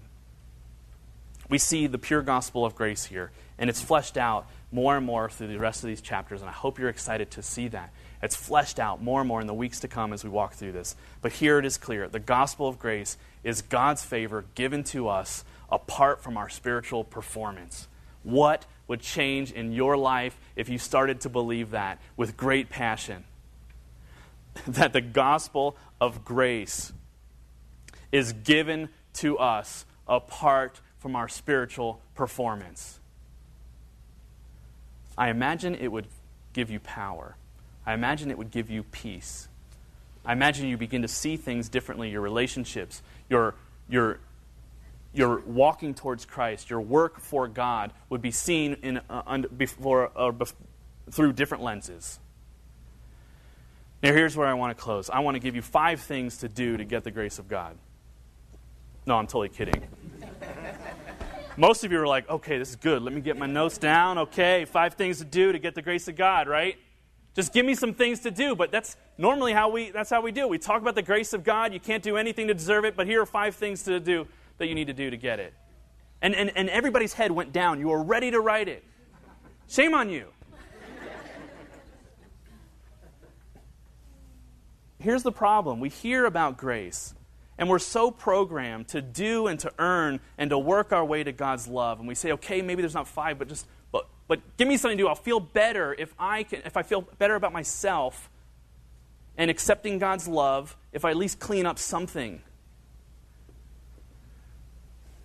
We 1.52 1.58
see 1.58 1.86
the 1.86 1.98
pure 1.98 2.22
gospel 2.22 2.66
of 2.66 2.76
grace 2.76 3.04
here, 3.04 3.30
and 3.60 3.70
it's 3.70 3.82
fleshed 3.82 4.16
out 4.16 4.48
more 4.72 4.96
and 4.96 5.06
more 5.06 5.30
through 5.30 5.48
the 5.48 5.60
rest 5.60 5.84
of 5.84 5.90
these 5.90 6.00
chapters, 6.00 6.40
and 6.40 6.50
I 6.50 6.54
hope 6.54 6.80
you're 6.80 6.88
excited 6.88 7.30
to 7.32 7.44
see 7.44 7.68
that. 7.68 7.92
It's 8.24 8.38
fleshed 8.38 8.80
out 8.80 9.04
more 9.04 9.20
and 9.20 9.28
more 9.28 9.42
in 9.42 9.48
the 9.48 9.54
weeks 9.54 9.82
to 9.82 9.90
come 9.90 10.14
as 10.14 10.24
we 10.24 10.30
walk 10.30 10.54
through 10.54 10.72
this. 10.72 10.96
But 11.22 11.34
here 11.34 11.60
it 11.60 11.66
is 11.66 11.78
clear 11.78 12.08
the 12.08 12.22
gospel 12.22 12.70
of 12.70 12.80
grace 12.80 13.18
is 13.44 13.62
God's 13.62 14.02
favor 14.02 14.46
given 14.56 14.86
to 14.86 15.10
us 15.10 15.44
apart 15.70 16.24
from 16.24 16.38
our 16.38 16.48
spiritual 16.48 17.04
performance. 17.04 17.90
What 18.24 18.66
would 18.88 19.02
change 19.02 19.52
in 19.52 19.74
your 19.74 19.98
life 19.98 20.40
if 20.56 20.70
you 20.70 20.78
started 20.78 21.20
to 21.22 21.30
believe 21.30 21.72
that 21.72 22.00
with 22.16 22.38
great 22.38 22.70
passion. 22.70 23.26
That 24.68 24.94
the 24.94 25.02
gospel 25.02 25.76
of 26.00 26.24
grace 26.24 26.94
is 28.12 28.32
given 28.32 28.88
to 29.16 29.38
us 29.38 29.86
apart 30.08 30.80
from 31.02 31.16
our 31.16 31.28
spiritual 31.28 32.00
performance. 32.16 33.00
I 35.18 35.30
imagine 35.30 35.76
it 35.76 35.92
would 35.92 36.08
give 36.54 36.70
you 36.70 36.80
power. 36.80 37.36
I 37.86 37.94
imagine 37.94 38.32
it 38.32 38.38
would 38.38 38.52
give 38.52 38.70
you 38.70 38.84
peace. 38.84 39.50
I 40.24 40.34
imagine 40.34 40.68
you 40.68 40.78
begin 40.78 41.02
to 41.02 41.08
see 41.08 41.36
things 41.36 41.68
differently, 41.68 42.12
your 42.12 42.22
relationships, 42.22 43.02
your, 43.30 43.56
your 43.90 44.20
your 45.14 45.42
walking 45.42 45.94
towards 45.94 46.24
Christ, 46.24 46.70
your 46.70 46.80
work 46.80 47.20
for 47.20 47.48
God, 47.48 47.92
would 48.10 48.22
be 48.22 48.32
seen 48.32 48.78
in, 48.82 49.02
uh, 49.10 49.40
before, 49.58 50.10
uh, 50.16 50.32
bef- 50.32 50.54
through 51.10 51.34
different 51.34 51.64
lenses. 51.64 52.18
Now, 54.02 54.14
here's 54.14 54.38
where 54.38 54.48
I 54.48 54.54
want 54.54 54.76
to 54.78 54.82
close. 54.82 55.10
I 55.10 55.20
want 55.20 55.36
to 55.36 55.40
give 55.40 55.54
you 55.54 55.62
five 55.62 56.00
things 56.00 56.38
to 56.38 56.48
do 56.48 56.78
to 56.78 56.86
get 56.86 57.04
the 57.04 57.12
grace 57.12 57.40
of 57.40 57.50
God. 57.50 57.76
No, 59.06 59.18
I'm 59.18 59.28
totally 59.28 59.50
kidding. 59.50 59.84
Most 61.62 61.84
of 61.84 61.92
you 61.92 62.00
are 62.00 62.08
like, 62.08 62.28
okay, 62.28 62.58
this 62.58 62.72
is 62.72 62.76
good. 62.76 63.04
Let 63.04 63.14
me 63.14 63.22
get 63.22 63.38
my 63.38 63.46
notes 63.46 63.78
down. 63.78 64.18
Okay, 64.18 64.66
five 64.66 64.96
things 64.96 65.20
to 65.20 65.26
do 65.26 65.52
to 65.52 65.60
get 65.60 65.76
the 65.76 65.84
grace 65.84 66.08
of 66.08 66.16
God, 66.16 66.48
right? 66.48 66.76
Just 67.36 67.54
give 67.54 67.68
me 67.68 67.76
some 67.76 67.94
things 67.94 68.22
to 68.22 68.32
do. 68.32 68.56
But 68.56 68.72
that's 68.72 68.98
normally 69.20 69.54
how 69.54 69.70
we 69.70 69.92
that's 69.92 70.10
how 70.10 70.22
we 70.22 70.32
do. 70.32 70.48
We 70.48 70.58
talk 70.58 70.82
about 70.82 70.96
the 70.96 71.04
grace 71.04 71.34
of 71.34 71.44
God. 71.44 71.72
You 71.72 71.80
can't 71.80 72.02
do 72.02 72.18
anything 72.18 72.48
to 72.48 72.56
deserve 72.56 72.84
it, 72.84 72.96
but 72.96 73.06
here 73.06 73.22
are 73.22 73.28
five 73.28 73.54
things 73.54 73.84
to 73.84 74.00
do 74.00 74.28
that 74.58 74.70
you 74.70 74.74
need 74.74 74.88
to 74.88 74.94
do 74.94 75.12
to 75.12 75.18
get 75.18 75.40
it. 75.40 75.54
And, 76.24 76.34
and, 76.34 76.52
and 76.58 76.68
everybody's 76.68 77.14
head 77.14 77.32
went 77.32 77.54
down. 77.54 77.80
You 77.80 77.90
were 77.90 78.02
ready 78.02 78.32
to 78.32 78.40
write 78.40 78.68
it. 78.68 78.84
Shame 79.68 79.94
on 79.94 80.10
you. 80.10 80.30
Here's 84.98 85.22
the 85.22 85.32
problem 85.32 85.80
we 85.80 85.90
hear 85.90 86.26
about 86.26 86.58
grace, 86.58 87.14
and 87.62 87.70
we're 87.70 87.80
so 87.80 88.12
programmed 88.12 88.90
to 88.90 89.02
do 89.02 89.48
and 89.48 89.58
to 89.62 89.72
earn 89.80 90.20
and 90.38 90.50
to 90.50 90.60
work 90.60 90.92
our 90.92 91.06
way 91.06 91.24
to 91.24 91.32
God's 91.32 91.68
love. 91.68 92.00
And 92.00 92.08
we 92.08 92.16
say, 92.16 92.34
okay, 92.34 92.62
maybe 92.62 92.82
there's 92.82 92.94
not 92.94 93.08
five, 93.08 93.40
but 93.40 93.48
just 93.48 93.66
but, 93.92 94.08
but 94.28 94.42
give 94.58 94.68
me 94.68 94.76
something 94.76 94.98
to 94.98 95.04
do. 95.04 95.08
I'll 95.08 95.16
feel 95.16 95.40
better 95.40 95.96
if 95.98 96.14
I 96.20 96.44
can 96.44 96.64
if 96.66 96.76
I 96.76 96.82
feel 96.82 97.02
better 97.02 97.36
about 97.36 97.54
myself 97.54 98.30
and 99.38 99.50
accepting 99.50 100.00
God's 100.00 100.28
love 100.28 100.76
if 100.92 101.06
I 101.06 101.12
at 101.12 101.18
least 101.18 101.40
clean 101.40 101.66
up 101.66 101.80
something 101.80 102.42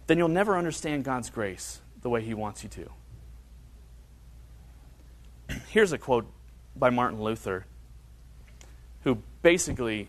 then 0.07 0.19
you'll 0.19 0.29
never 0.29 0.57
understand 0.57 1.05
God's 1.05 1.31
grace 1.31 1.81
the 2.03 2.09
way 2.09 2.23
He 2.23 2.35
wants 2.35 2.63
you 2.63 2.69
to. 2.69 2.91
Here's 5.69 5.93
a 5.93 5.99
quote 5.99 6.27
by 6.77 6.91
Martin 6.91 7.21
Luther, 7.21 7.67
who 9.03 9.19
basically, 9.43 10.09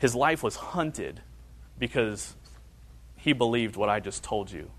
his 0.00 0.14
life 0.14 0.42
was 0.42 0.56
hunted 0.56 1.20
because 1.78 2.34
he 3.16 3.34
believed 3.34 3.76
what 3.76 3.90
I 3.90 4.00
just 4.00 4.24
told 4.24 4.50
you. 4.50 4.70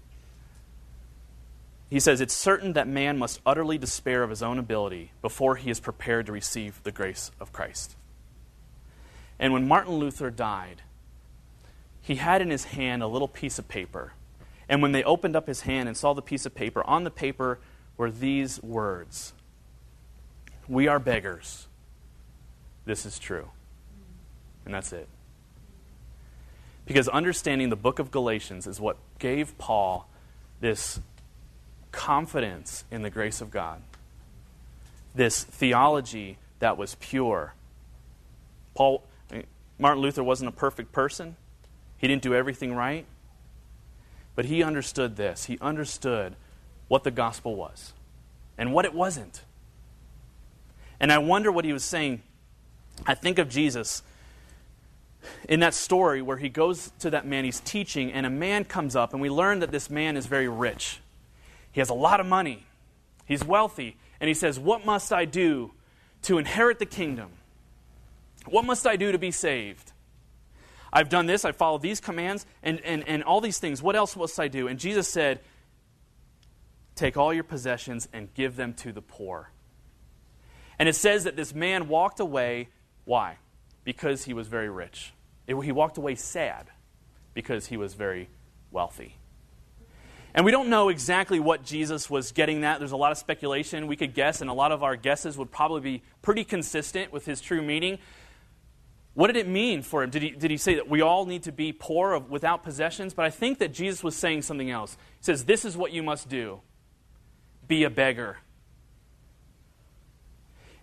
He 1.89 1.99
says, 1.99 2.21
It's 2.21 2.33
certain 2.33 2.73
that 2.73 2.87
man 2.87 3.19
must 3.19 3.39
utterly 3.45 3.77
despair 3.77 4.23
of 4.23 4.31
his 4.31 4.41
own 4.41 4.57
ability 4.57 5.11
before 5.21 5.57
he 5.57 5.69
is 5.69 5.79
prepared 5.79 6.25
to 6.25 6.31
receive 6.31 6.81
the 6.83 6.91
grace 6.91 7.31
of 7.39 7.53
Christ. 7.53 7.95
And 9.37 9.53
when 9.53 9.67
Martin 9.67 9.93
Luther 9.93 10.31
died, 10.31 10.81
he 12.01 12.15
had 12.15 12.41
in 12.41 12.49
his 12.49 12.65
hand 12.65 13.03
a 13.03 13.07
little 13.07 13.27
piece 13.27 13.59
of 13.59 13.67
paper. 13.67 14.13
And 14.67 14.81
when 14.81 14.91
they 14.91 15.03
opened 15.03 15.35
up 15.35 15.45
his 15.47 15.61
hand 15.61 15.87
and 15.87 15.95
saw 15.95 16.13
the 16.13 16.21
piece 16.23 16.47
of 16.47 16.55
paper, 16.55 16.83
on 16.87 17.03
the 17.03 17.11
paper 17.11 17.59
were 17.95 18.09
these 18.09 18.61
words 18.63 19.33
We 20.67 20.87
are 20.87 20.97
beggars. 20.97 21.67
This 22.85 23.05
is 23.05 23.19
true. 23.19 23.51
And 24.65 24.73
that's 24.73 24.93
it. 24.93 25.07
Because 26.85 27.07
understanding 27.07 27.69
the 27.69 27.75
book 27.75 27.99
of 27.99 28.11
Galatians 28.11 28.67
is 28.67 28.79
what 28.79 28.97
gave 29.19 29.57
Paul 29.57 30.07
this 30.59 30.99
confidence 31.91 32.85
in 32.91 33.01
the 33.01 33.09
grace 33.09 33.41
of 33.41 33.51
God, 33.51 33.81
this 35.13 35.43
theology 35.43 36.37
that 36.59 36.77
was 36.77 36.95
pure. 36.95 37.53
Paul, 38.75 39.03
Martin 39.77 40.01
Luther 40.01 40.23
wasn't 40.23 40.49
a 40.49 40.51
perfect 40.51 40.91
person, 40.91 41.35
he 41.97 42.07
didn't 42.07 42.23
do 42.23 42.33
everything 42.33 42.73
right, 42.73 43.05
but 44.35 44.45
he 44.45 44.63
understood 44.63 45.17
this. 45.17 45.45
He 45.45 45.57
understood 45.59 46.35
what 46.87 47.03
the 47.03 47.11
gospel 47.11 47.55
was 47.55 47.93
and 48.57 48.73
what 48.73 48.85
it 48.85 48.93
wasn't. 48.93 49.43
And 50.99 51.11
I 51.11 51.17
wonder 51.19 51.51
what 51.51 51.65
he 51.65 51.73
was 51.73 51.83
saying. 51.83 52.21
I 53.05 53.13
think 53.13 53.39
of 53.39 53.49
Jesus 53.49 54.03
in 55.47 55.59
that 55.61 55.73
story 55.73 56.21
where 56.21 56.37
he 56.37 56.49
goes 56.49 56.91
to 56.99 57.09
that 57.11 57.25
man, 57.25 57.45
he's 57.45 57.59
teaching, 57.59 58.11
and 58.11 58.25
a 58.25 58.29
man 58.29 58.63
comes 58.63 58.95
up, 58.95 59.13
and 59.13 59.21
we 59.21 59.29
learn 59.29 59.59
that 59.59 59.71
this 59.71 59.89
man 59.89 60.17
is 60.17 60.25
very 60.25 60.47
rich. 60.47 60.99
He 61.71 61.79
has 61.79 61.89
a 61.89 61.93
lot 61.93 62.19
of 62.19 62.25
money, 62.25 62.65
he's 63.25 63.43
wealthy, 63.43 63.97
and 64.19 64.27
he 64.27 64.33
says, 64.33 64.59
What 64.59 64.85
must 64.85 65.13
I 65.13 65.25
do 65.25 65.71
to 66.23 66.37
inherit 66.37 66.79
the 66.79 66.85
kingdom? 66.85 67.29
What 68.45 68.65
must 68.65 68.87
I 68.87 68.95
do 68.95 69.11
to 69.11 69.17
be 69.17 69.31
saved? 69.31 69.91
I've 70.93 71.09
done 71.09 71.25
this, 71.25 71.45
I 71.45 71.51
followed 71.51 71.81
these 71.81 72.01
commands, 72.01 72.45
and, 72.61 72.81
and, 72.81 73.07
and 73.07 73.23
all 73.23 73.39
these 73.39 73.59
things. 73.59 73.81
What 73.81 73.95
else 73.95 74.15
must 74.15 74.39
I 74.39 74.47
do? 74.47 74.67
And 74.67 74.79
Jesus 74.79 75.07
said, 75.07 75.39
Take 76.95 77.15
all 77.17 77.33
your 77.33 77.45
possessions 77.45 78.07
and 78.11 78.33
give 78.33 78.55
them 78.55 78.73
to 78.75 78.91
the 78.91 79.01
poor. 79.01 79.49
And 80.77 80.89
it 80.89 80.95
says 80.95 81.23
that 81.23 81.35
this 81.35 81.53
man 81.53 81.87
walked 81.87 82.19
away. 82.19 82.69
Why? 83.05 83.37
Because 83.83 84.25
he 84.25 84.33
was 84.33 84.47
very 84.47 84.69
rich. 84.69 85.13
It, 85.47 85.59
he 85.61 85.71
walked 85.71 85.97
away 85.97 86.15
sad 86.15 86.67
because 87.33 87.67
he 87.67 87.77
was 87.77 87.93
very 87.93 88.29
wealthy. 88.71 89.15
And 90.33 90.45
we 90.45 90.51
don't 90.51 90.69
know 90.69 90.89
exactly 90.89 91.39
what 91.39 91.63
Jesus 91.63 92.09
was 92.09 92.31
getting 92.31 92.63
at. 92.63 92.79
There's 92.79 92.93
a 92.93 92.97
lot 92.97 93.11
of 93.11 93.17
speculation. 93.17 93.87
We 93.87 93.97
could 93.97 94.13
guess, 94.13 94.39
and 94.39 94.49
a 94.49 94.53
lot 94.53 94.71
of 94.71 94.81
our 94.81 94.95
guesses 94.95 95.37
would 95.37 95.51
probably 95.51 95.81
be 95.81 96.03
pretty 96.21 96.45
consistent 96.45 97.11
with 97.11 97.25
his 97.25 97.41
true 97.41 97.61
meaning. 97.61 97.99
What 99.13 99.27
did 99.27 99.35
it 99.35 99.47
mean 99.47 99.81
for 99.81 100.03
him? 100.03 100.09
Did 100.09 100.21
he, 100.21 100.29
did 100.29 100.49
he 100.49 100.57
say 100.57 100.75
that 100.75 100.87
we 100.87 101.01
all 101.01 101.25
need 101.25 101.43
to 101.43 101.51
be 101.51 101.73
poor 101.73 102.13
of, 102.13 102.29
without 102.29 102.63
possessions? 102.63 103.13
But 103.13 103.25
I 103.25 103.29
think 103.29 103.59
that 103.59 103.73
Jesus 103.73 104.03
was 104.03 104.15
saying 104.15 104.43
something 104.43 104.71
else. 104.71 104.95
He 105.19 105.25
says, 105.25 105.43
This 105.43 105.65
is 105.65 105.75
what 105.75 105.91
you 105.91 106.01
must 106.01 106.29
do 106.29 106.61
be 107.67 107.83
a 107.83 107.89
beggar. 107.89 108.37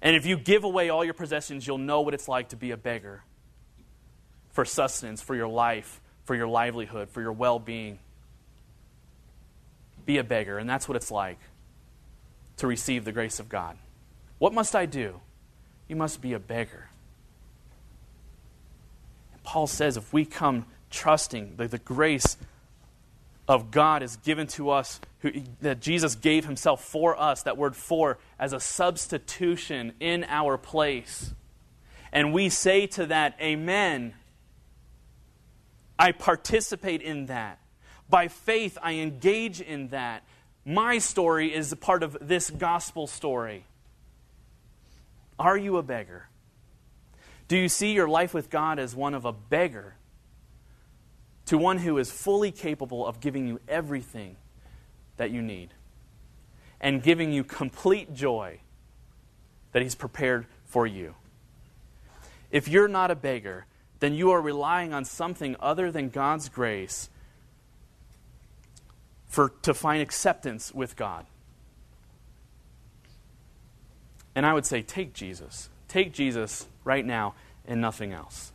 And 0.00 0.14
if 0.14 0.26
you 0.26 0.37
give 0.37 0.64
away 0.64 0.90
all 0.90 1.04
your 1.04 1.14
possessions, 1.14 1.66
you'll 1.66 1.78
know 1.78 2.02
what 2.02 2.14
it's 2.14 2.28
like 2.28 2.50
to 2.50 2.56
be 2.56 2.70
a 2.70 2.76
beggar 2.76 3.22
for 4.50 4.64
sustenance, 4.64 5.20
for 5.20 5.34
your 5.34 5.48
life, 5.48 6.00
for 6.24 6.34
your 6.34 6.48
livelihood, 6.48 7.11
for 7.11 7.20
your 7.20 7.32
well 7.32 7.58
being. 7.58 7.98
Be 10.06 10.18
a 10.18 10.24
beggar, 10.24 10.58
and 10.58 10.68
that's 10.68 10.88
what 10.88 10.96
it's 10.96 11.11
like 11.11 11.38
to 12.58 12.66
receive 12.66 13.04
the 13.04 13.12
grace 13.12 13.40
of 13.40 13.48
God. 13.48 13.76
What 14.38 14.52
must 14.52 14.74
I 14.74 14.87
do? 14.87 15.20
You 15.88 15.96
must 15.96 16.20
be 16.20 16.32
a 16.32 16.38
beggar. 16.38 16.88
And 19.32 19.42
Paul 19.42 19.66
says 19.66 19.96
if 19.96 20.12
we 20.12 20.24
come 20.24 20.66
trusting 20.90 21.56
the, 21.56 21.68
the 21.68 21.78
grace 21.78 22.37
of 23.48 23.70
God 23.70 24.02
is 24.02 24.16
given 24.16 24.46
to 24.48 24.70
us, 24.70 25.00
who, 25.20 25.32
that 25.62 25.80
Jesus 25.80 26.14
gave 26.14 26.44
himself 26.44 26.84
for 26.84 27.18
us, 27.18 27.42
that 27.42 27.56
word 27.56 27.74
for, 27.74 28.18
as 28.38 28.52
a 28.52 28.61
substitution 28.61 29.94
in 29.98 30.24
our 30.28 30.58
place. 30.58 31.34
And 32.12 32.32
we 32.32 32.50
say 32.50 32.87
to 32.88 33.06
that, 33.06 33.37
Amen. 33.40 34.14
I 35.98 36.12
participate 36.12 37.02
in 37.02 37.26
that. 37.26 37.58
By 38.08 38.28
faith, 38.28 38.78
I 38.82 38.94
engage 38.94 39.61
in 39.61 39.88
that. 39.88 40.22
My 40.64 40.98
story 40.98 41.52
is 41.52 41.72
a 41.72 41.76
part 41.76 42.02
of 42.02 42.16
this 42.20 42.50
gospel 42.50 43.06
story. 43.06 43.64
Are 45.38 45.56
you 45.56 45.78
a 45.78 45.82
beggar? 45.82 46.28
Do 47.48 47.56
you 47.56 47.68
see 47.68 47.92
your 47.92 48.08
life 48.08 48.34
with 48.34 48.50
God 48.50 48.78
as 48.78 48.94
one 48.94 49.14
of 49.14 49.24
a 49.24 49.32
beggar 49.32 49.94
to 51.48 51.56
one 51.56 51.78
who 51.78 51.96
is 51.96 52.11
fully 52.11 52.52
capable 52.52 53.06
of 53.06 53.20
giving 53.20 53.48
you 53.48 53.58
everything 53.66 54.37
that 55.16 55.30
you 55.30 55.40
need 55.40 55.70
and 56.78 57.02
giving 57.02 57.32
you 57.32 57.42
complete 57.42 58.12
joy 58.12 58.61
that 59.72 59.80
He's 59.80 59.94
prepared 59.94 60.44
for 60.66 60.87
you. 60.87 61.14
If 62.50 62.68
you're 62.68 62.87
not 62.87 63.11
a 63.11 63.14
beggar, 63.14 63.64
then 64.00 64.12
you 64.12 64.30
are 64.30 64.42
relying 64.42 64.92
on 64.92 65.06
something 65.06 65.56
other 65.58 65.90
than 65.90 66.11
God's 66.11 66.50
grace 66.50 67.08
for, 69.26 69.48
to 69.62 69.72
find 69.72 70.02
acceptance 70.02 70.74
with 70.74 70.96
God. 70.96 71.24
And 74.34 74.44
I 74.44 74.52
would 74.52 74.66
say, 74.66 74.82
take 74.82 75.14
Jesus. 75.14 75.70
Take 75.88 76.12
Jesus 76.12 76.66
right 76.84 77.06
now 77.06 77.34
and 77.66 77.80
nothing 77.80 78.12
else. 78.12 78.52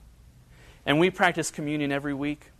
And 0.85 0.99
we 0.99 1.09
practice 1.09 1.49
communion 1.49 1.91
every 1.91 2.13
week. 2.13 2.51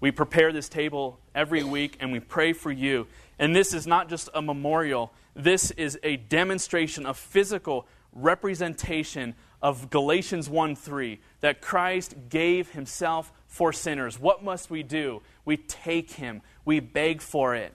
We 0.00 0.10
prepare 0.10 0.52
this 0.52 0.68
table 0.68 1.18
every 1.34 1.64
week 1.64 1.96
and 2.00 2.12
we 2.12 2.20
pray 2.20 2.52
for 2.52 2.70
you. 2.70 3.06
And 3.38 3.54
this 3.54 3.74
is 3.74 3.86
not 3.86 4.08
just 4.08 4.28
a 4.34 4.42
memorial, 4.42 5.12
this 5.34 5.70
is 5.72 5.98
a 6.02 6.16
demonstration 6.16 7.06
of 7.06 7.16
physical 7.16 7.86
representation 8.12 9.34
of 9.60 9.90
Galatians 9.90 10.48
1 10.48 10.76
3, 10.76 11.20
that 11.40 11.60
Christ 11.60 12.14
gave 12.28 12.70
himself 12.70 13.32
for 13.46 13.72
sinners. 13.72 14.18
What 14.18 14.44
must 14.44 14.70
we 14.70 14.82
do? 14.82 15.22
We 15.44 15.56
take 15.56 16.12
him, 16.12 16.42
we 16.64 16.80
beg 16.80 17.20
for 17.20 17.54
it. 17.54 17.74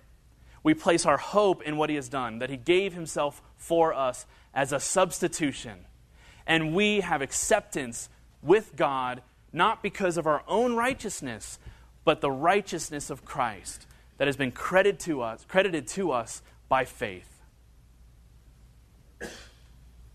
We 0.63 0.73
place 0.73 1.05
our 1.05 1.17
hope 1.17 1.62
in 1.63 1.75
what 1.75 1.89
he 1.89 1.97
has 1.97 2.07
done, 2.07 2.39
that 2.39 2.49
he 2.49 2.55
gave 2.55 2.93
himself 2.93 3.41
for 3.57 3.93
us 3.93 4.25
as 4.53 4.71
a 4.71 4.79
substitution. 4.79 5.79
And 6.47 6.73
we 6.73 7.01
have 7.01 7.21
acceptance 7.21 8.09
with 8.41 8.75
God, 8.75 9.21
not 9.51 9.83
because 9.83 10.17
of 10.17 10.25
our 10.25 10.43
own 10.47 10.75
righteousness, 10.75 11.59
but 12.05 12.21
the 12.21 12.31
righteousness 12.31 13.09
of 13.09 13.25
Christ 13.25 13.87
that 14.17 14.27
has 14.27 14.37
been 14.37 14.51
credited 14.51 14.99
to 15.01 15.21
us, 15.21 15.45
credited 15.47 15.87
to 15.89 16.11
us 16.11 16.41
by 16.69 16.85
faith. 16.85 17.29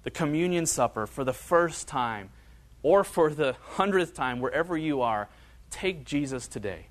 The 0.03 0.11
communion 0.11 0.67
supper 0.67 1.07
for 1.07 1.25
the 1.25 1.33
first 1.33 1.89
time 1.89 2.31
or 2.83 3.05
for 3.05 3.31
the 3.31 3.57
hundredth 3.73 4.15
time, 4.15 4.41
wherever 4.41 4.77
you 4.77 5.03
are, 5.03 5.29
take 5.71 6.05
Jesus 6.05 6.47
today. 6.47 6.87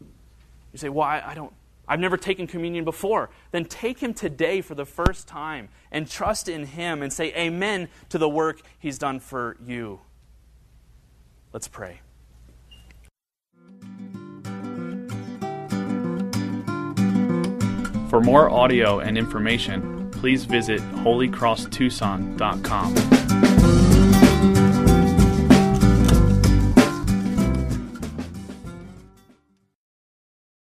You 0.00 0.78
say, 0.78 0.88
Well, 0.88 1.06
I, 1.06 1.22
I 1.26 1.34
don't, 1.34 1.52
I've 1.86 2.00
never 2.00 2.16
taken 2.16 2.46
communion 2.46 2.84
before. 2.84 3.30
Then 3.50 3.64
take 3.64 3.98
him 4.00 4.14
today 4.14 4.60
for 4.60 4.74
the 4.74 4.84
first 4.84 5.26
time 5.26 5.68
and 5.90 6.08
trust 6.08 6.48
in 6.48 6.66
him 6.66 7.02
and 7.02 7.12
say 7.12 7.34
amen 7.34 7.88
to 8.10 8.18
the 8.18 8.28
work 8.28 8.60
he's 8.78 8.98
done 8.98 9.20
for 9.20 9.56
you. 9.64 10.00
Let's 11.52 11.68
pray. 11.68 12.00
For 18.08 18.20
more 18.20 18.50
audio 18.50 19.00
and 19.00 19.18
information, 19.18 20.10
please 20.10 20.46
visit 20.46 20.80
holycrosstucson.com. 20.80 23.17